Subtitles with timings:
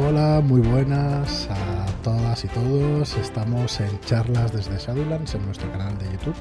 [0.00, 3.16] Hola, muy buenas a todas y todos.
[3.16, 6.36] Estamos en charlas desde Shadowlands en nuestro canal de YouTube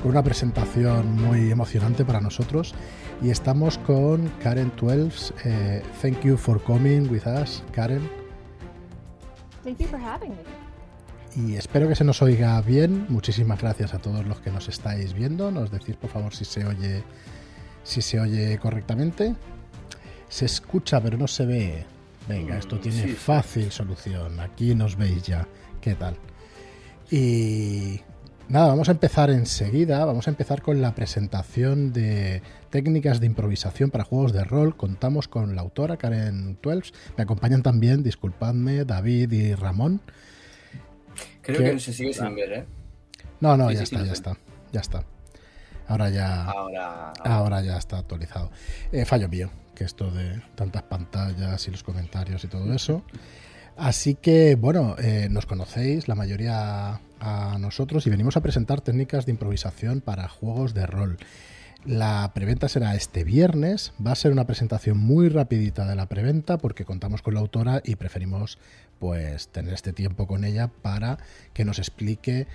[0.00, 2.72] con una presentación muy emocionante para nosotros
[3.20, 5.34] y estamos con Karen 12.
[5.44, 8.08] Eh, thank you for coming with us, Karen.
[9.64, 11.48] Thank you for having me.
[11.48, 13.06] Y espero que se nos oiga bien.
[13.08, 15.50] Muchísimas gracias a todos los que nos estáis viendo.
[15.50, 17.02] Nos decís por favor si se oye
[17.82, 19.34] si se oye correctamente.
[20.28, 21.99] Se escucha pero no se ve.
[22.28, 23.14] Venga, esto Mm, tiene sí, sí.
[23.14, 24.40] fácil solución.
[24.40, 25.46] Aquí nos veis ya.
[25.80, 26.16] ¿Qué tal?
[27.10, 28.00] Y
[28.48, 30.04] nada, vamos a empezar enseguida.
[30.04, 34.76] Vamos a empezar con la presentación de técnicas de improvisación para juegos de rol.
[34.76, 36.92] Contamos con la autora Karen Twelves.
[37.16, 40.00] Me acompañan también, disculpadme, David y Ramón.
[41.42, 41.70] Creo ¿Qué?
[41.72, 42.64] que se sigue sin ver, ¿eh?
[43.40, 44.36] No, no, ya está, ya está.
[44.72, 45.04] Ya está.
[45.88, 46.44] Ahora ya.
[46.44, 47.12] Ahora.
[47.24, 48.50] Ahora ya está actualizado.
[48.92, 49.50] Eh, fallo mío,
[49.84, 53.02] esto de tantas pantallas y los comentarios y todo eso.
[53.76, 59.26] Así que, bueno, eh, nos conocéis la mayoría a nosotros y venimos a presentar técnicas
[59.26, 61.18] de improvisación para juegos de rol.
[61.84, 63.92] La preventa será este viernes.
[64.04, 67.80] Va a ser una presentación muy rapidita de la preventa porque contamos con la autora
[67.82, 68.58] y preferimos
[68.98, 71.18] pues tener este tiempo con ella para
[71.54, 72.46] que nos explique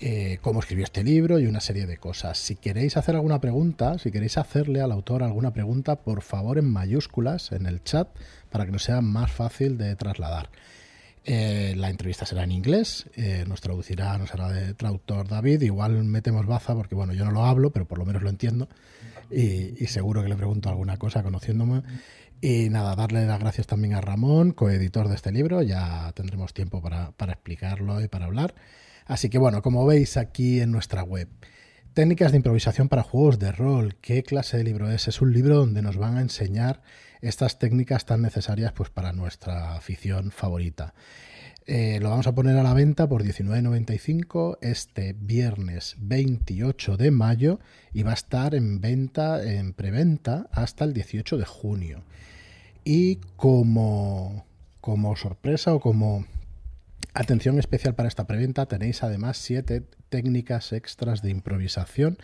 [0.00, 2.38] eh, cómo escribió este libro y una serie de cosas.
[2.38, 6.70] Si queréis hacer alguna pregunta, si queréis hacerle al autor alguna pregunta, por favor en
[6.70, 8.08] mayúsculas en el chat
[8.50, 10.50] para que nos sea más fácil de trasladar.
[11.24, 16.04] Eh, la entrevista será en inglés, eh, nos traducirá, nos hará de traductor David, igual
[16.04, 18.68] metemos baza porque bueno, yo no lo hablo, pero por lo menos lo entiendo
[19.30, 21.82] y, y seguro que le pregunto alguna cosa conociéndome.
[22.40, 26.82] Y nada, darle las gracias también a Ramón, coeditor de este libro, ya tendremos tiempo
[26.82, 28.54] para, para explicarlo y para hablar.
[29.06, 31.28] Así que bueno, como veis aquí en nuestra web,
[31.94, 33.96] técnicas de improvisación para juegos de rol.
[34.02, 35.08] ¿Qué clase de libro es?
[35.08, 36.82] Es un libro donde nos van a enseñar
[37.22, 40.92] estas técnicas tan necesarias pues, para nuestra afición favorita.
[41.68, 47.60] Eh, lo vamos a poner a la venta por 19.95 este viernes 28 de mayo
[47.92, 52.02] y va a estar en venta, en preventa, hasta el 18 de junio.
[52.84, 54.44] Y como,
[54.80, 56.26] como sorpresa o como
[57.18, 62.18] Atención especial para esta preventa, tenéis además siete técnicas extras de improvisación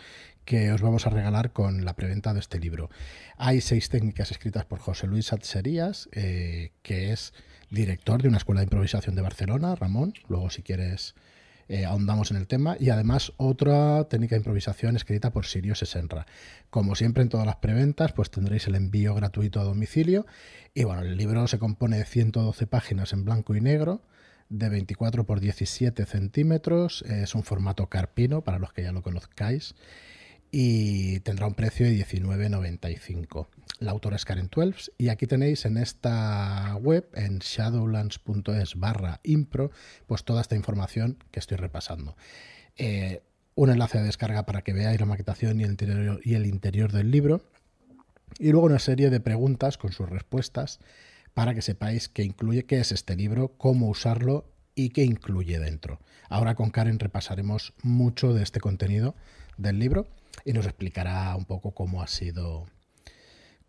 [0.45, 2.91] que os vamos a regalar con la preventa de este libro.
[3.35, 7.33] Hay seis técnicas escritas por José Luis Atserías, eh, que es
[7.71, 10.13] director de una escuela de improvisación de Barcelona, Ramón.
[10.27, 11.15] Luego, si quieres,
[11.69, 12.77] eh, ahondamos en el tema.
[12.79, 16.27] Y además otra técnica de improvisación escrita por Sirio Sesenra.
[16.69, 20.27] Como siempre en todas las preventas, pues tendréis el envío gratuito a domicilio.
[20.75, 24.03] Y bueno, el libro se compone de 112 páginas en blanco y negro
[24.49, 27.03] de 24 por 17 centímetros.
[27.03, 29.75] Es un formato carpino para los que ya lo conozcáis.
[30.51, 33.47] Y tendrá un precio de 19,95.
[33.79, 34.91] La autora es Karen Twelves.
[34.97, 39.71] Y aquí tenéis en esta web, en shadowlands.es barra impro,
[40.05, 42.15] pues toda esta información que estoy repasando.
[42.77, 43.23] Eh,
[43.55, 46.91] un enlace de descarga para que veáis la maquetación y el interior, y el interior
[46.91, 47.41] del libro.
[48.39, 50.79] Y luego una serie de preguntas con sus respuestas
[51.33, 54.45] para que sepáis qué incluye, qué es este libro, cómo usarlo
[54.75, 55.99] y qué incluye dentro.
[56.29, 59.15] Ahora con Karen repasaremos mucho de este contenido
[59.57, 60.07] del libro
[60.45, 62.65] y nos explicará un poco cómo ha sido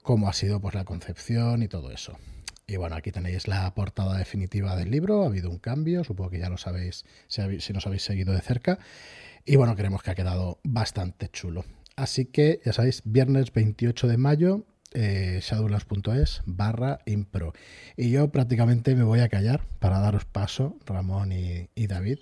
[0.02, 2.18] cómo ha sido pues la concepción y todo eso.
[2.66, 6.38] Y bueno, aquí tenéis la portada definitiva del libro, ha habido un cambio, supongo que
[6.38, 8.78] ya lo sabéis si, nos habéis seguido de cerca.
[9.44, 11.64] Y bueno, creemos que ha quedado bastante chulo.
[11.96, 17.52] Así que ya sabéis, viernes 28 de mayo, eh, shadowlands.es barra impro.
[17.96, 22.18] Y yo prácticamente me voy a callar para daros paso, Ramón y, y David,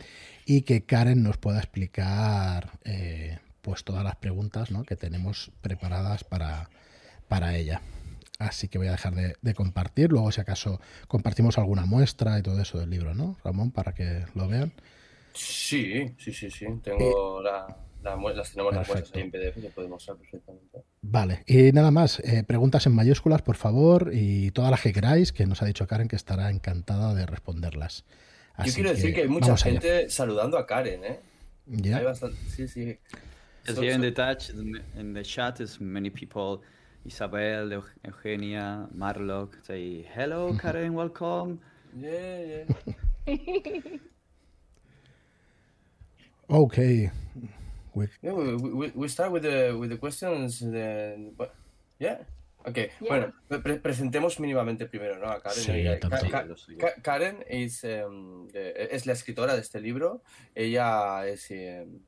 [0.47, 4.85] y que Karen nos pueda explicar eh, pues todas las preguntas ¿no?
[4.85, 6.71] que tenemos preparadas para,
[7.29, 7.83] para ella.
[8.39, 10.11] Así que voy a dejar de, de compartir.
[10.11, 13.71] Luego, si acaso, compartimos alguna muestra y todo eso del libro, ¿no, Ramón?
[13.71, 14.73] Para que lo vean.
[15.35, 16.67] Sí, sí, sí, sí.
[16.83, 19.19] Tengo la, la las tenemos las Perfecto.
[19.19, 20.79] ahí en PDF que podemos usar perfectamente.
[21.03, 25.33] Vale, y nada más, eh, preguntas en mayúsculas, por favor, y todas las que queráis,
[25.33, 28.05] que nos ha dicho Karen que estará encantada de responderlas.
[28.65, 29.57] Yo quiero decir que hay mucha allá.
[29.65, 31.21] gente saludando a Karen, ¿eh?
[31.95, 32.37] Hay bastante.
[32.49, 32.85] Sí, sí.
[33.65, 34.51] Yes, So- here in so- the touch,
[34.97, 36.61] in the chat, is many people.
[37.05, 41.59] Isabel, Eug- Eugenia, Marlock say hello, Karen, welcome.
[41.97, 42.67] Yeah, yeah.
[46.49, 47.11] Okay.
[47.95, 50.61] We- Yeah, we, we, we start with the, with the questions.
[51.99, 52.27] Yeah.
[52.65, 52.91] Ok, Yeah.
[53.09, 55.29] bueno, pre- presentemos mínimamente primero, ¿no?
[55.31, 55.59] A Karen.
[55.59, 55.99] Sí, Eh.
[56.01, 56.47] Ka- Ka-.
[56.79, 60.23] Ka- Karen es, em, de- es la escritora de este libro.
[60.55, 61.99] Ella es, em,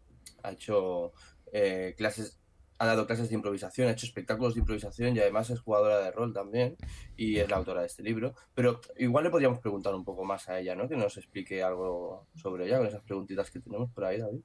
[0.43, 1.13] ha hecho
[1.53, 2.39] eh, clases
[2.79, 6.11] ha dado clases de improvisación, ha hecho espectáculos de improvisación y además es jugadora de
[6.11, 6.77] rol también
[7.17, 8.35] y es la autora de este libro.
[8.53, 10.89] Pero igual le podríamos preguntar un poco más a ella, ¿no?
[10.89, 14.41] Que nos explique algo sobre ella con esas preguntitas que tenemos por ahí, David.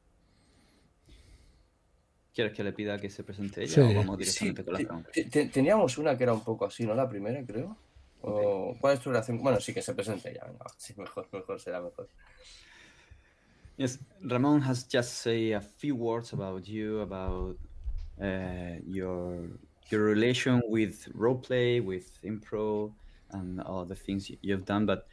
[2.40, 3.82] ¿Quieres que le pida que se presente ella Sí.
[3.82, 5.12] o vamos Sí, directamente con las te- preguntas?
[5.12, 6.96] te- te- teníamos una que era un poco así, ¿no?
[6.96, 7.76] La primera, creo.
[8.22, 9.40] O, ¿Cuál es tu relación?
[9.44, 12.08] Bueno, sí que se presente ella, venga, sí, mejor, mejor, será mejor.
[13.76, 17.58] Yes, Ramon has just say a few words about you, about
[18.22, 19.50] uh, your
[19.92, 22.94] your relation with roleplay, with impro,
[23.32, 24.86] and all the things you've done.
[24.86, 25.08] But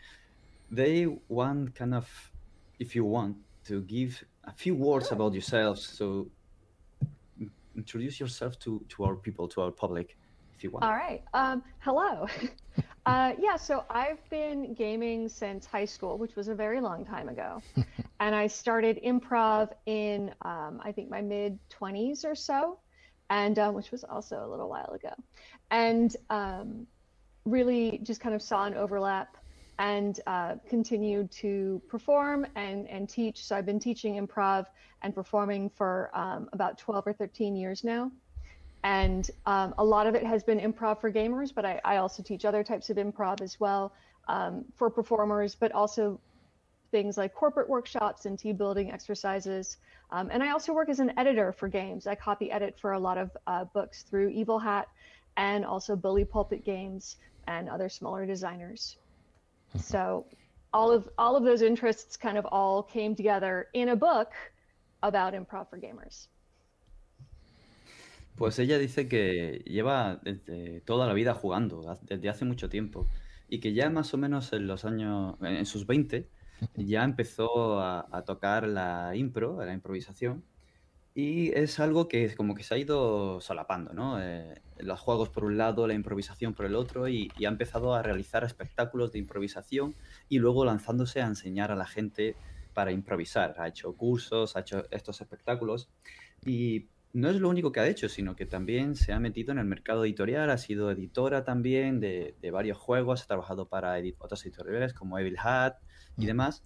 [0.70, 2.06] they want kind of,
[2.79, 5.82] if you want, to give a few words about yourselves.
[5.82, 6.29] So
[7.76, 10.17] introduce yourself to to our people, to our public,
[10.55, 10.84] if you want.
[10.84, 11.23] All right.
[11.34, 12.26] Um, hello.
[13.06, 17.28] uh, yeah, so I've been gaming since high school, which was a very long time
[17.28, 17.62] ago.
[18.20, 22.78] and I started improv in, um, I think, my mid 20s or so,
[23.31, 25.14] and um, which was also a little while ago.
[25.70, 26.87] And um,
[27.44, 29.37] really just kind of saw an overlap
[29.78, 33.44] and uh, continued to perform and, and teach.
[33.44, 34.67] So I've been teaching improv
[35.02, 38.11] and performing for um, about 12 or 13 years now.
[38.82, 42.23] And um, a lot of it has been improv for gamers but i, I also
[42.23, 43.93] teach other types of improv as well
[44.28, 46.20] um, for performers but also
[46.93, 49.79] things like corporate workshops and team building exercises.
[50.12, 52.06] Um, and i also work as an editor for games.
[52.06, 54.88] I copy edit for a lot of uh, books through evil hat
[55.37, 57.17] and also bully pulpit games
[57.49, 58.96] and other smaller designers
[59.78, 60.26] so
[60.73, 64.32] all of all of those interests kind of all came together in a book
[65.02, 66.28] about improv for gamers.
[68.37, 73.06] Pues ella dice que lleva desde toda la vida jugando, desde hace mucho tiempo,
[73.49, 76.29] y que ya más o menos en los años, en sus 20,
[76.75, 80.44] ya empezó a, a tocar la impro, la improvisación,
[81.19, 84.21] y es algo que es como que se ha ido solapando, ¿no?
[84.21, 87.95] Eh, los juegos por un lado, la improvisación por el otro, y, y ha empezado
[87.95, 89.95] a realizar espectáculos de improvisación
[90.29, 92.37] y luego lanzándose a enseñar a la gente
[92.75, 93.55] para improvisar.
[93.59, 95.89] Ha hecho cursos, ha hecho estos espectáculos,
[96.45, 99.59] y no es lo único que ha hecho, sino que también se ha metido en
[99.59, 104.17] el mercado editorial, ha sido editora también de, de varios juegos, ha trabajado para edi-
[104.19, 105.77] otras editoriales como Evil Hat
[106.19, 106.27] y Mm.
[106.27, 106.63] demás.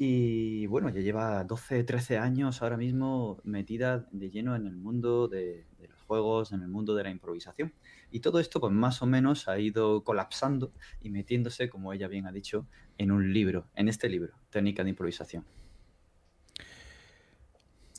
[0.00, 5.26] Y bueno, ya lleva 12, 13 años ahora mismo metida de lleno en el mundo
[5.26, 7.74] de, de los juegos, en el mundo de la improvisación.
[8.12, 10.72] Y todo esto pues más o menos ha ido colapsando
[11.02, 12.64] y metiéndose, como ella bien ha dicho,
[12.96, 15.44] en un libro, en este libro, Técnica de Improvisación.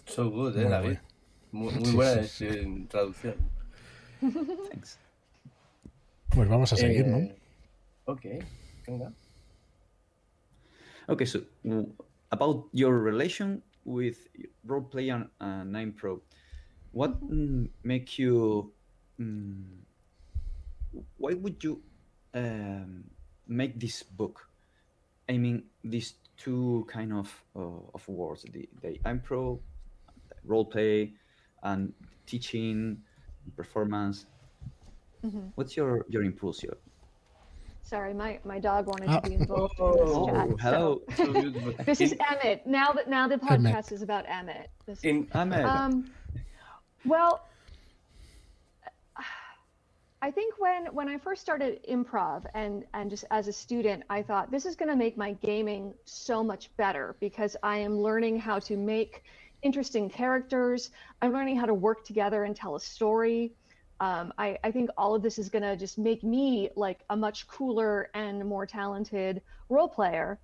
[0.05, 0.97] So good, ¿eh, David?
[1.51, 3.35] Muy, muy Sí, buena sí, traducción.
[4.71, 4.99] Thanks.
[6.29, 7.17] Pues vamos a seguir, ¿no?
[7.17, 7.35] Eh,
[8.05, 8.25] Ok,
[8.87, 9.13] venga.
[11.09, 11.41] Okay, so
[12.31, 14.27] about your relation with
[14.67, 16.21] roleplay and uh, Nine Pro,
[16.91, 18.71] what mm, make you?
[19.19, 19.81] Mm,
[21.17, 21.81] why would you
[22.35, 23.05] um,
[23.47, 24.47] make this book?
[25.27, 29.59] I mean, these two kind of uh, of words: the the impro,
[30.47, 31.13] roleplay,
[31.63, 31.93] and
[32.27, 33.01] teaching,
[33.55, 34.27] performance.
[35.55, 36.63] What's your your impulse?
[36.63, 36.77] Your,
[37.89, 40.49] Sorry, my, my dog wanted to be involved in Oh, this chat.
[40.49, 41.01] so- hello.
[41.15, 42.67] So This is in- Emmett.
[42.67, 44.69] Now that now the podcast is about Emmett.
[44.85, 45.65] This, in- Ahmed.
[45.65, 46.11] um,
[47.03, 47.47] well,
[50.21, 54.21] I think when when I first started improv and and just as a student, I
[54.21, 58.37] thought this is going to make my gaming so much better because I am learning
[58.39, 59.23] how to make
[59.63, 60.91] interesting characters.
[61.23, 63.53] I'm learning how to work together and tell a story.
[64.01, 67.17] Um, I, I think all of this is going to just make me like a
[67.17, 70.39] much cooler and more talented role player.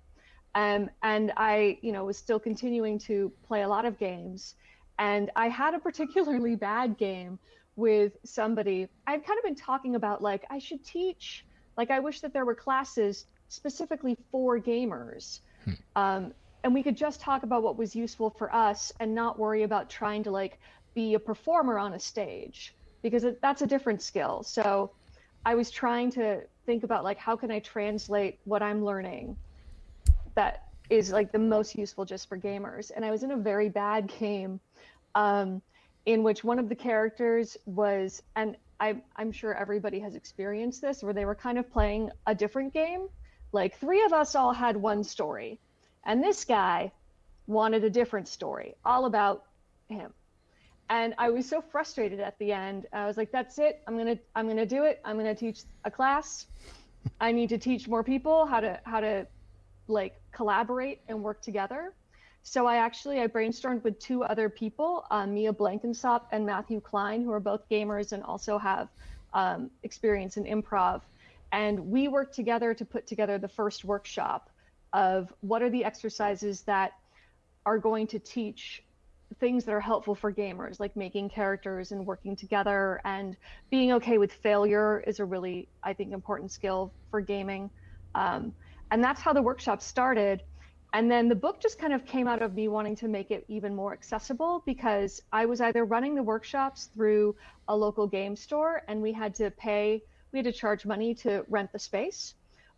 [0.54, 4.54] Um, and I, you know, was still continuing to play a lot of games.
[4.98, 7.38] And I had a particularly bad game
[7.76, 8.88] with somebody.
[9.06, 11.44] I've kind of been talking about like I should teach.
[11.76, 15.40] Like I wish that there were classes specifically for gamers.
[15.96, 16.32] Um,
[16.62, 19.90] and we could just talk about what was useful for us and not worry about
[19.90, 20.58] trying to like
[20.94, 22.74] be a performer on a stage
[23.10, 24.42] because that's a different skill.
[24.42, 24.90] So
[25.44, 29.36] I was trying to think about like how can I translate what I'm learning
[30.34, 32.90] that is like the most useful just for gamers.
[32.94, 34.60] And I was in a very bad game
[35.14, 35.60] um,
[36.04, 41.02] in which one of the characters was, and I, I'm sure everybody has experienced this,
[41.02, 43.08] where they were kind of playing a different game.
[43.52, 45.58] Like three of us all had one story,
[46.04, 46.92] and this guy
[47.46, 49.44] wanted a different story, all about
[49.88, 50.12] him.
[50.88, 52.86] And I was so frustrated at the end.
[52.92, 53.82] I was like, "That's it.
[53.86, 55.00] I'm gonna, I'm gonna do it.
[55.04, 56.46] I'm gonna teach a class.
[57.20, 59.26] I need to teach more people how to, how to,
[59.88, 61.92] like, collaborate and work together."
[62.42, 67.24] So I actually I brainstormed with two other people, um, Mia Blankensop and Matthew Klein,
[67.24, 68.88] who are both gamers and also have
[69.34, 71.00] um, experience in improv.
[71.50, 74.48] And we worked together to put together the first workshop
[74.92, 76.92] of what are the exercises that
[77.64, 78.84] are going to teach
[79.40, 83.36] things that are helpful for gamers, like making characters and working together and
[83.70, 87.70] being okay with failure is a really, I think, important skill for gaming.
[88.14, 88.52] Um,
[88.90, 90.42] and that's how the workshop started.
[90.92, 93.44] And then the book just kind of came out of me wanting to make it
[93.48, 97.36] even more accessible because I was either running the workshops through
[97.68, 100.02] a local game store and we had to pay,
[100.32, 102.34] we had to charge money to rent the space,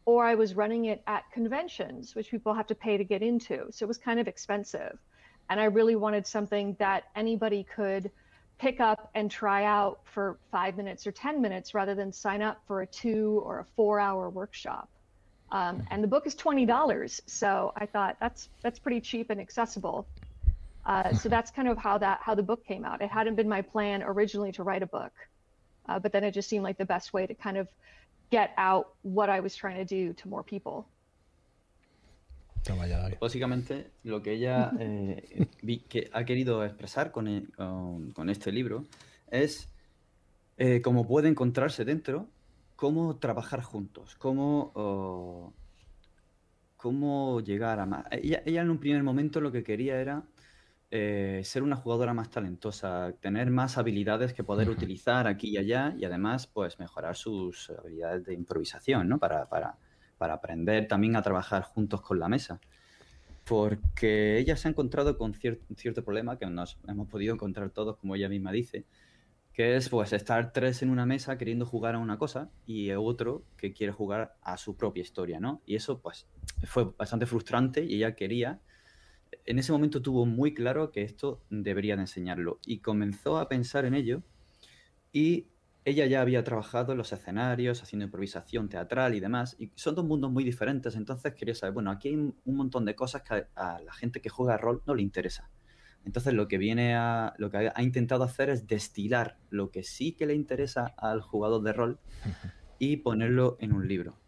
[0.07, 3.67] or I was running it at conventions, which people have to pay to get into.
[3.71, 4.99] So it was kind of expensive.
[5.51, 8.11] And I really wanted something that anybody could
[8.59, 12.61] pick up and try out for five minutes or 10 minutes rather than sign up
[12.67, 14.89] for a two or a four hour workshop.
[15.51, 17.21] Um, and the book is $20.
[17.27, 20.07] So I thought that's, that's pretty cheap and accessible.
[20.85, 23.01] Uh, so that's kind of how that, how the book came out.
[23.01, 25.13] It hadn't been my plan originally to write a book,
[25.89, 27.69] uh, but then it just seemed like the best way to kind of
[28.31, 30.87] get out what I was trying to do to more people.
[33.21, 38.53] Básicamente, lo que ella eh, vi, que ha querido expresar con, e, con, con este
[38.53, 38.85] libro
[39.31, 39.69] es
[40.57, 42.29] eh, cómo puede encontrarse dentro,
[42.77, 45.53] cómo trabajar juntos, cómo, oh,
[46.77, 48.07] cómo llegar a más.
[48.11, 50.25] Ella, ella, en un primer momento lo que quería era
[50.91, 54.77] eh, ser una jugadora más talentosa, tener más habilidades que poder uh -huh.
[54.77, 59.19] utilizar aquí y allá y además pues mejorar sus habilidades de improvisación, ¿no?
[59.19, 59.77] Para, para
[60.19, 62.61] para aprender también a trabajar juntos con la mesa.
[63.45, 67.97] Porque ella se ha encontrado con cier cierto problema que nos hemos podido encontrar todos,
[67.97, 68.85] como ella misma dice,
[69.59, 73.43] que es pues estar tres en una mesa queriendo jugar a una cosa y otro
[73.57, 75.63] que quiere jugar a su propia historia, ¿no?
[75.67, 76.29] Y eso pues
[76.65, 78.61] fue bastante frustrante y ella quería,
[79.47, 83.85] en ese momento tuvo muy claro que esto debería de enseñarlo y comenzó a pensar
[83.85, 84.23] en ello
[85.13, 85.49] y
[85.89, 90.05] ella ya había trabajado en los escenarios, haciendo improvisación teatral y demás, y son dos
[90.05, 93.81] mundos muy diferentes, entonces quería saber, bueno, aquí hay un montón de cosas que a,
[93.81, 95.51] la gente que juega rol no le interesa.
[96.05, 100.13] Entonces lo que viene a, lo que ha intentado hacer es destilar lo que sí
[100.13, 101.99] que le interesa al jugador de rol
[102.79, 104.19] y ponerlo en un libro.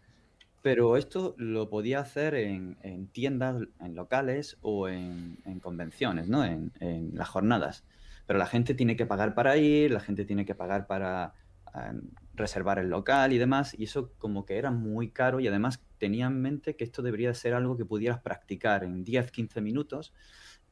[0.62, 6.44] Pero esto lo podía hacer en, en tiendas, en locales o en, en convenciones, ¿no?
[6.44, 7.84] En, en las jornadas.
[8.26, 11.32] Pero la gente tiene que pagar para ir, la gente tiene que pagar para
[12.34, 16.26] reservar el local y demás, y eso como que era muy caro y además tenía
[16.26, 20.12] en mente que esto debería ser algo que pudieras practicar en 10, 15 minutos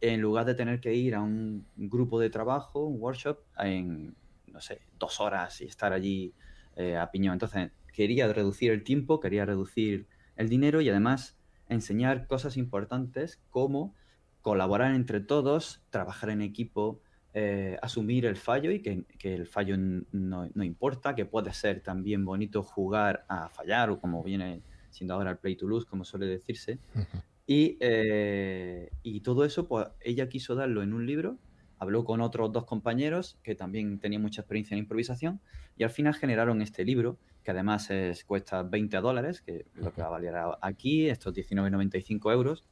[0.00, 4.14] en lugar de tener que ir a un grupo de trabajo, un workshop, en,
[4.46, 6.34] no sé, dos horas y estar allí
[6.76, 7.34] eh, a piñón.
[7.34, 11.36] Entonces quería reducir el tiempo, quería reducir el dinero y además
[11.68, 13.94] enseñar cosas importantes como
[14.40, 17.02] colaborar entre todos, trabajar en equipo,
[17.34, 21.80] eh, asumir el fallo y que, que el fallo no, no, importa, que puede ser
[21.80, 26.04] también bonito jugar a fallar o como viene siendo ahora el play to lose, como
[26.04, 26.78] suele decirse.
[26.94, 27.22] Uh -huh.
[27.46, 31.38] y, eh, y, todo eso, pues ella quiso darlo en un libro,
[31.78, 35.40] habló con otros dos compañeros que también tenían mucha experiencia en improvisación
[35.76, 37.18] y al final generaron este libro
[37.48, 41.32] que además es, cuesta 20 dólares, que es lo que va a valer aquí, estos
[41.34, 42.66] 19,95 euros.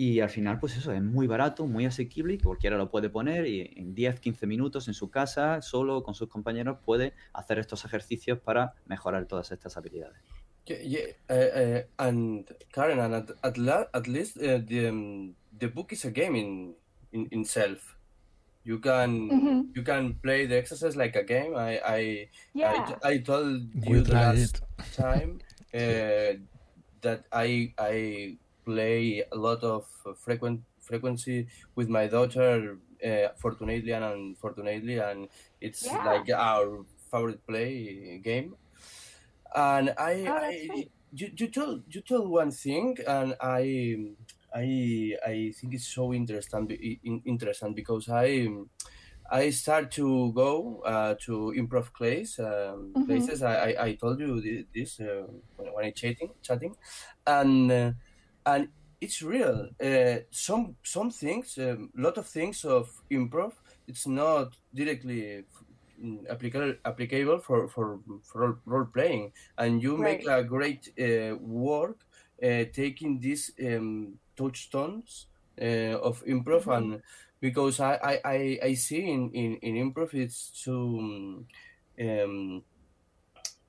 [0.00, 3.70] Y al final, pues eso, es muy barato, muy asequible, cualquiera lo puede poner y
[3.76, 8.38] en 10, 15 minutos en su casa, solo con sus compañeros, puede hacer estos ejercicios
[8.38, 10.16] para mejorar todas estas habilidades.
[10.64, 11.00] Yeah, yeah.
[11.28, 15.92] Uh, uh, and Karen, and at, at, la at least uh, the, um, the book
[15.92, 16.74] is a game in,
[17.12, 17.98] in, in self.
[18.64, 19.76] You can mm -hmm.
[19.76, 21.52] you can play the exercise like a game.
[21.56, 22.96] I I Yeah.
[23.04, 24.62] I, I told We you the last
[24.96, 25.40] time
[25.74, 26.40] uh,
[27.04, 28.38] that I I
[28.70, 29.86] play a lot of
[30.24, 35.28] frequent frequency with my daughter, uh, fortunately and unfortunately, and
[35.60, 36.00] it's Yeah.
[36.08, 38.56] like our favorite play game.
[39.54, 43.96] And I, Oh, I you, you told you told one thing, and I
[44.54, 46.68] I I think it's so interesting
[47.24, 48.48] interesting because I
[49.30, 53.00] I start to go uh, to improv class um, Mhm.
[53.06, 53.42] places.
[53.42, 56.76] I, I, I told you this uh, when, when I chatting chatting,
[57.26, 57.92] and uh,
[58.54, 58.68] and
[59.00, 59.70] it's real.
[59.82, 63.52] Uh, some some things, a lot of things of improv.
[63.86, 65.44] It's not directly
[66.02, 72.00] mm, applicable applicable for for for role, playing, and you make a great uh, work
[72.42, 75.26] uh, taking these um, touchstones
[75.60, 76.72] uh, of improv Mhm.
[76.76, 77.02] and
[77.40, 81.46] because I, I, I, I see in, in, in improv it's um,
[82.00, 82.64] um,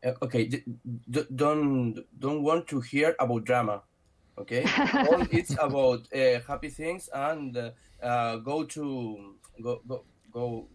[0.06, 0.64] uh, okay d-
[1.10, 3.84] d- don't don't want to hear about drama
[4.38, 4.64] Okay,
[5.10, 7.72] all it's about uh, happy things and uh,
[8.02, 10.68] uh, go to go go go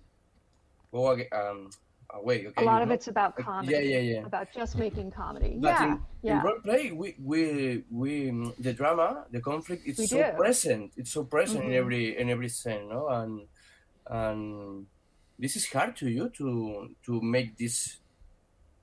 [0.92, 1.70] go um,
[2.10, 2.46] away.
[2.46, 2.94] Okay, a lot you of know?
[2.94, 3.72] it's about Uh, comedy.
[3.72, 4.26] Yeah, yeah, yeah.
[4.26, 5.56] About just making comedy.
[5.58, 6.00] But yeah, in,
[6.36, 10.36] in role play, we we we mm, the drama, the conflict, it's We so do.
[10.36, 10.92] present.
[10.96, 11.80] It's so present in Mhm.
[11.82, 13.08] every in every scene, no?
[13.08, 13.48] And
[14.06, 14.86] and
[15.38, 18.00] this is hard to you to to make this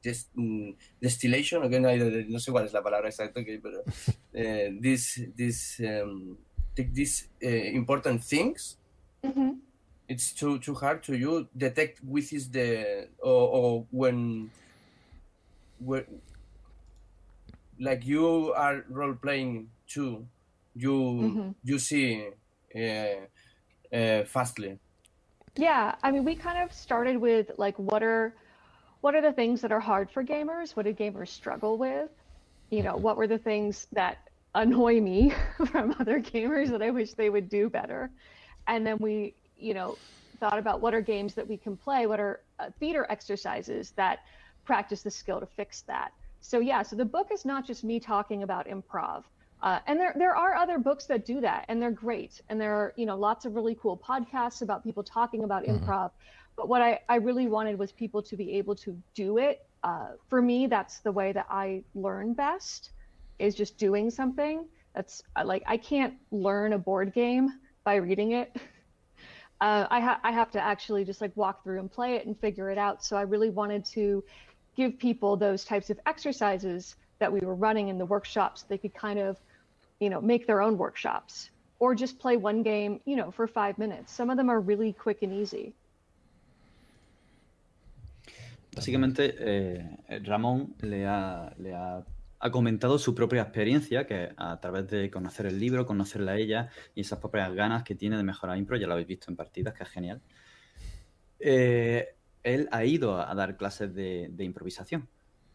[0.03, 1.86] this mm, distillation again.
[1.86, 6.38] I don't- no sé cuál es la palabra exacta, okay, pero uh, this this um,
[6.75, 8.77] take these uh, important things.
[9.24, 9.62] Mhm.
[10.07, 14.51] It's too too hard to you detect which is the or, or when
[15.79, 16.05] when
[17.79, 20.27] like you are role playing too
[20.75, 21.55] you Mhm.
[21.63, 22.29] you see
[22.75, 23.25] uh,
[23.95, 24.79] uh, fastly
[25.55, 28.33] Yeah, I mean, we kind of started with like, what are,
[29.03, 30.77] what are the things that are hard for gamers?
[30.77, 32.10] What do gamers struggle with?
[32.69, 34.19] You know, what were the things that
[34.55, 35.33] annoy me
[35.65, 38.10] from other gamers that I wish they would do better?
[38.65, 39.98] And then we, you know,
[40.39, 42.07] thought about what are games that we can play?
[42.07, 44.19] What are uh, theater exercises that
[44.63, 46.12] practice the skill to fix that?
[46.39, 49.24] So yeah, so the book is not just me talking about improv.
[49.62, 52.39] Uh, and there, there are other books that do that, and they're great.
[52.48, 56.12] And there are, you know, lots of really cool podcasts about people talking about improv.
[56.55, 59.65] But what I, I really wanted was people to be able to do it.
[59.83, 62.91] Uh, for me, that's the way that I learn best,
[63.39, 64.65] is just doing something.
[64.95, 67.50] That's uh, like I can't learn a board game
[67.83, 68.55] by reading it.
[69.62, 72.38] Uh, I, ha- I have to actually just like walk through and play it and
[72.38, 73.01] figure it out.
[73.01, 74.22] So I really wanted to
[74.75, 78.63] give people those types of exercises that we were running in the workshops.
[78.63, 79.38] They could kind of,
[80.01, 83.77] you know, make their own workshops or just play one game, you know, for five
[83.77, 84.12] minutes.
[84.12, 85.74] Some of them are really quick and easy.
[88.75, 92.06] Básicamente, eh, Ramón le ha,
[92.51, 97.01] comentado su propia experiencia, que a través de conocer el libro, conocerla a ella y
[97.01, 99.84] esas propias ganas que tiene de mejorar impro, ya lo habéis visto en partidas, que
[99.84, 100.22] es genial.
[101.39, 105.08] Eh, él ha ido a dar clases de, improvisación,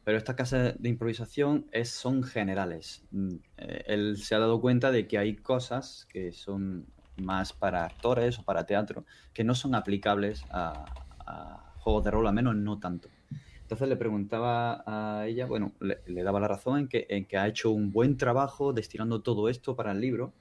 [0.05, 3.05] pero estas clases de improvisación son generales.
[3.11, 7.85] Mm, eh, él se ha dado cuenta de que hay cosas que son más para
[7.85, 9.05] actores o para teatro
[9.35, 13.09] que no son aplicables a juegos de rol, al menos no tanto.
[13.63, 17.37] Entonces le preguntaba a ella, bueno, le, le daba la razón en que, en que
[17.37, 20.33] ha hecho un buen trabajo destinando todo esto para el libro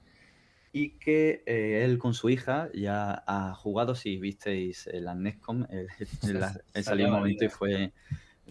[0.72, 5.88] y que eh, él con su hija ya ha jugado, si visteis el Nescom, el,
[6.22, 7.92] el, el salió un momento y fue,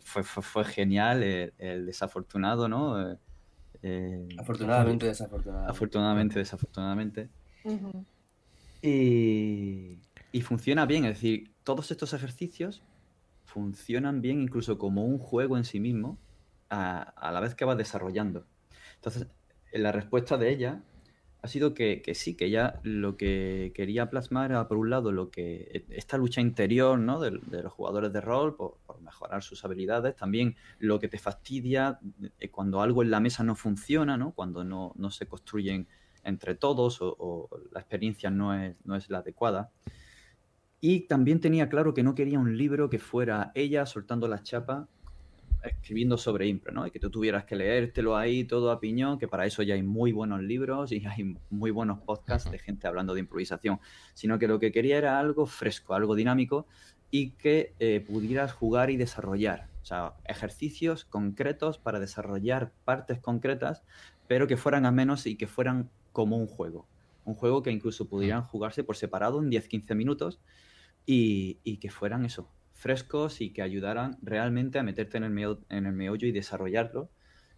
[0.02, 3.18] fue, fue, fue genial, el, el, desafortunado, ¿no?
[3.84, 5.72] Eh, afortunadamente, desafortunadamente.
[5.72, 7.30] Afortunadamente, desafortunadamente.
[7.64, 8.06] Uh -huh.
[8.82, 10.00] y,
[10.32, 12.82] y funciona bien, es decir, todos estos ejercicios
[13.44, 16.18] funcionan bien incluso como un juego en sí mismo
[16.70, 18.46] a, la vez que va desarrollando.
[18.96, 19.28] Entonces,
[19.74, 20.82] la respuesta de ella
[21.42, 25.30] ha sido que, sí, que ella lo que quería plasmar era, por un lado, lo
[25.30, 27.20] que esta lucha interior ¿no?
[27.20, 32.00] de, de los jugadores de rol por, mejorar sus habilidades, también lo que te fastidia
[32.50, 34.32] cuando algo en la mesa no funciona, ¿no?
[34.32, 35.90] cuando no, no se construyen
[36.24, 39.70] entre todos o, o la experiencia no es, no es la adecuada.
[40.80, 44.88] Y también tenía claro que no quería un libro que fuera ella soltando la chapa
[45.64, 46.86] escribiendo sobre impro, ¿no?
[46.86, 49.84] Y que tú tuvieras que leértelo ahí todo a piñón, que para eso ya hay
[49.84, 53.80] muy buenos libros y hay muy buenos podcasts de gente hablando de improvisación,
[54.14, 56.68] sino que lo que quería era algo fresco, algo dinámico
[57.10, 63.84] y que eh, pudieras jugar y desarrollar, o sea, ejercicios concretos para desarrollar partes concretas,
[64.28, 66.86] pero que fueran a menos y que fueran como un juego,
[67.24, 70.40] un juego que incluso pudieran jugarse por separado en 10-15 minutos
[71.08, 75.62] y, y que fueran eso, frescos y que ayudaran realmente a meterte en el, meollo,
[75.70, 77.10] en el meollo y desarrollarlo,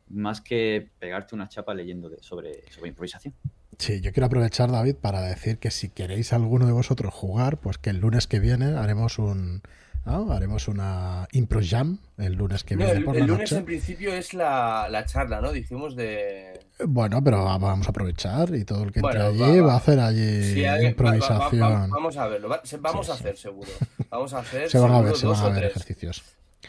[0.07, 3.33] más que pegarte una chapa leyendo de, sobre, sobre improvisación.
[3.77, 7.77] Sí, yo quiero aprovechar, David, para decir que si queréis alguno de vosotros jugar, pues
[7.77, 9.61] que el lunes que viene haremos un
[10.05, 10.31] ¿no?
[10.31, 13.59] haremos una impro jam el lunes que no, viene el, por el la lunes noche.
[13.59, 15.51] en principio es la, la charla, ¿no?
[15.51, 16.58] Dijimos de...
[16.87, 19.73] Bueno, pero vamos a aprovechar y todo el que entre Bueno, allí va- va, va.
[19.73, 21.61] a hacer allí Sí, hay- va- va- improvisación.
[21.61, 23.21] va- va- vamos a verlo, vamos Sí, a sí.
[23.23, 23.69] hacer seguro.
[24.09, 25.71] Vamos a hacer se van a ver, se van a ver tres.
[25.75, 26.23] ejercicios.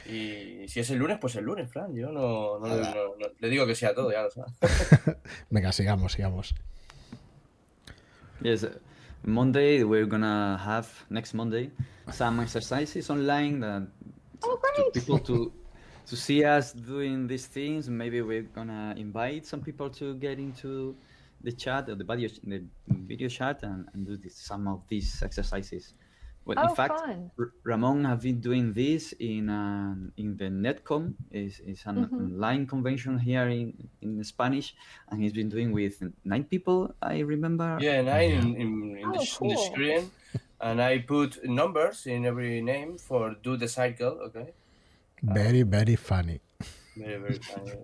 [0.07, 1.95] Y si es el lunes, pues el lunes, Fran.
[1.95, 4.53] Yo no, no, le- no- no- le digo que sea todo, ya lo sabes.
[5.51, 6.55] Venga, sigamos, sigamos.
[8.43, 8.67] Yes,
[9.25, 11.71] Monday we're gonna have next Monday
[12.13, 13.83] some exercises online that
[14.43, 15.53] Oh, to people to
[16.07, 17.89] to see us doing these things.
[17.89, 20.97] Maybe we're gonna invite some people to get into
[21.41, 25.23] the chat or the video the video chat and, and do this, some of these
[25.23, 25.95] exercises.
[26.45, 27.31] Well, oh, in fact, fun.
[27.39, 32.15] R- Ramon have been doing this in uh, in the Netcom is is an Mhm.
[32.17, 34.75] online convention here in, in Spanish,
[35.09, 36.95] and he's been doing with nine people.
[37.03, 37.79] I remember.
[37.81, 40.11] Yeah, nine in, in, in, the, Oh, sh- in the screen,
[40.61, 44.19] and I put numbers in every name for do the cycle.
[44.29, 44.55] Okay,
[45.23, 46.41] Very, very funny.
[46.97, 47.77] very very funny.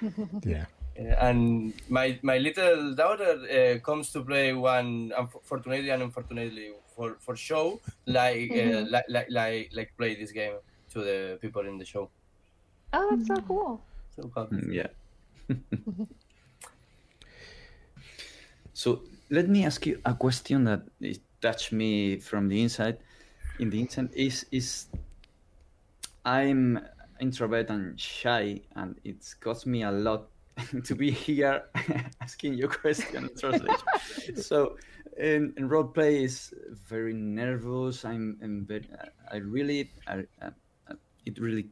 [0.44, 0.66] Yeah.
[0.98, 7.18] Uh, and my my little daughter uh, comes to play one unfortunately and unfortunately for
[7.20, 8.88] for show like uh, Mhm.
[8.90, 10.58] like, like like like play this game
[10.90, 12.10] to the people in the show.
[12.92, 13.86] Oh, that's so cool.
[14.10, 14.52] So cool.
[14.52, 14.88] Mm, Yeah.
[18.72, 22.98] so let me ask you a question that is, touched me from the inside.
[23.58, 24.88] In the inside is is
[26.24, 26.80] I'm
[27.20, 30.28] introvert and shy, and it's cost me a lot
[30.84, 31.64] to be here
[32.20, 33.86] asking you question translation.
[34.36, 34.76] so
[35.16, 36.52] in, in role play is
[36.86, 38.04] very nervous.
[38.04, 38.88] I'm, I'm very,
[39.30, 40.50] I really, I, uh,
[41.26, 41.68] it really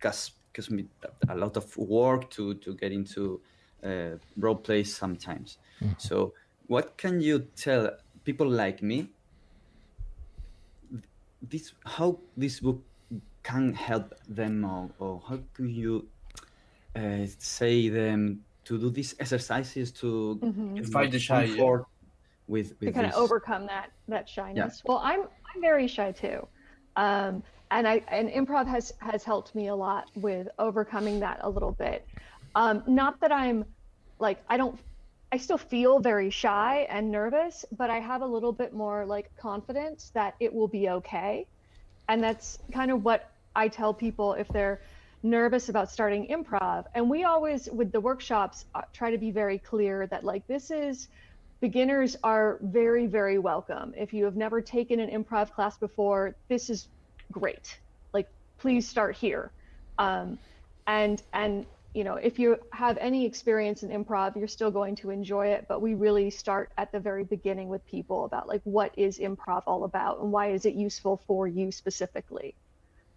[0.00, 0.86] costs costs me
[1.30, 3.40] a lot of work to to get into
[3.82, 5.58] uh, role play sometimes.
[5.98, 6.34] So,
[6.66, 7.90] what can you tell
[8.24, 9.08] people like me?
[11.42, 12.84] This how this book
[13.42, 16.08] can help them, or, or how could you
[16.96, 20.92] uh, say them to do these exercises to Mhm.
[20.92, 21.78] Fight the shy, yeah.
[22.48, 24.82] with with to kind of overcome that that shyness.
[24.86, 26.46] Well, I'm I'm very shy too,
[26.96, 31.48] um, and I and improv has has helped me a lot with overcoming that a
[31.50, 32.06] little bit.
[32.54, 33.64] Um, not that I'm
[34.18, 34.78] like I don't
[35.32, 39.34] I still feel very shy and nervous, but I have a little bit more like
[39.36, 41.46] confidence that it will be okay,
[42.08, 44.80] and that's kind of what I tell people if they're
[45.22, 46.86] nervous about starting improv.
[46.94, 50.70] And we always with the workshops uh, try to be very clear that like this
[50.70, 51.08] is
[51.60, 53.94] beginners are very very welcome.
[53.96, 56.88] If you have never taken an improv class before this is
[57.30, 57.78] great.
[58.12, 59.52] Like please start here.
[59.98, 60.38] Um,
[60.86, 65.10] and and you know if you have any experience in improv you're still going to
[65.10, 68.92] enjoy it but we really start at the very beginning with people about like what
[68.96, 72.54] is improv all about and why is it useful for you specifically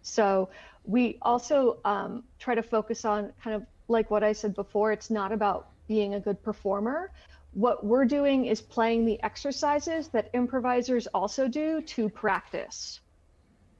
[0.06, 0.48] so
[0.84, 5.10] we also um, try to focus on kind of like what i said before it's
[5.10, 7.10] not about being a good performer
[7.56, 13.00] what we're doing is playing the exercises that improvisers also do to practice.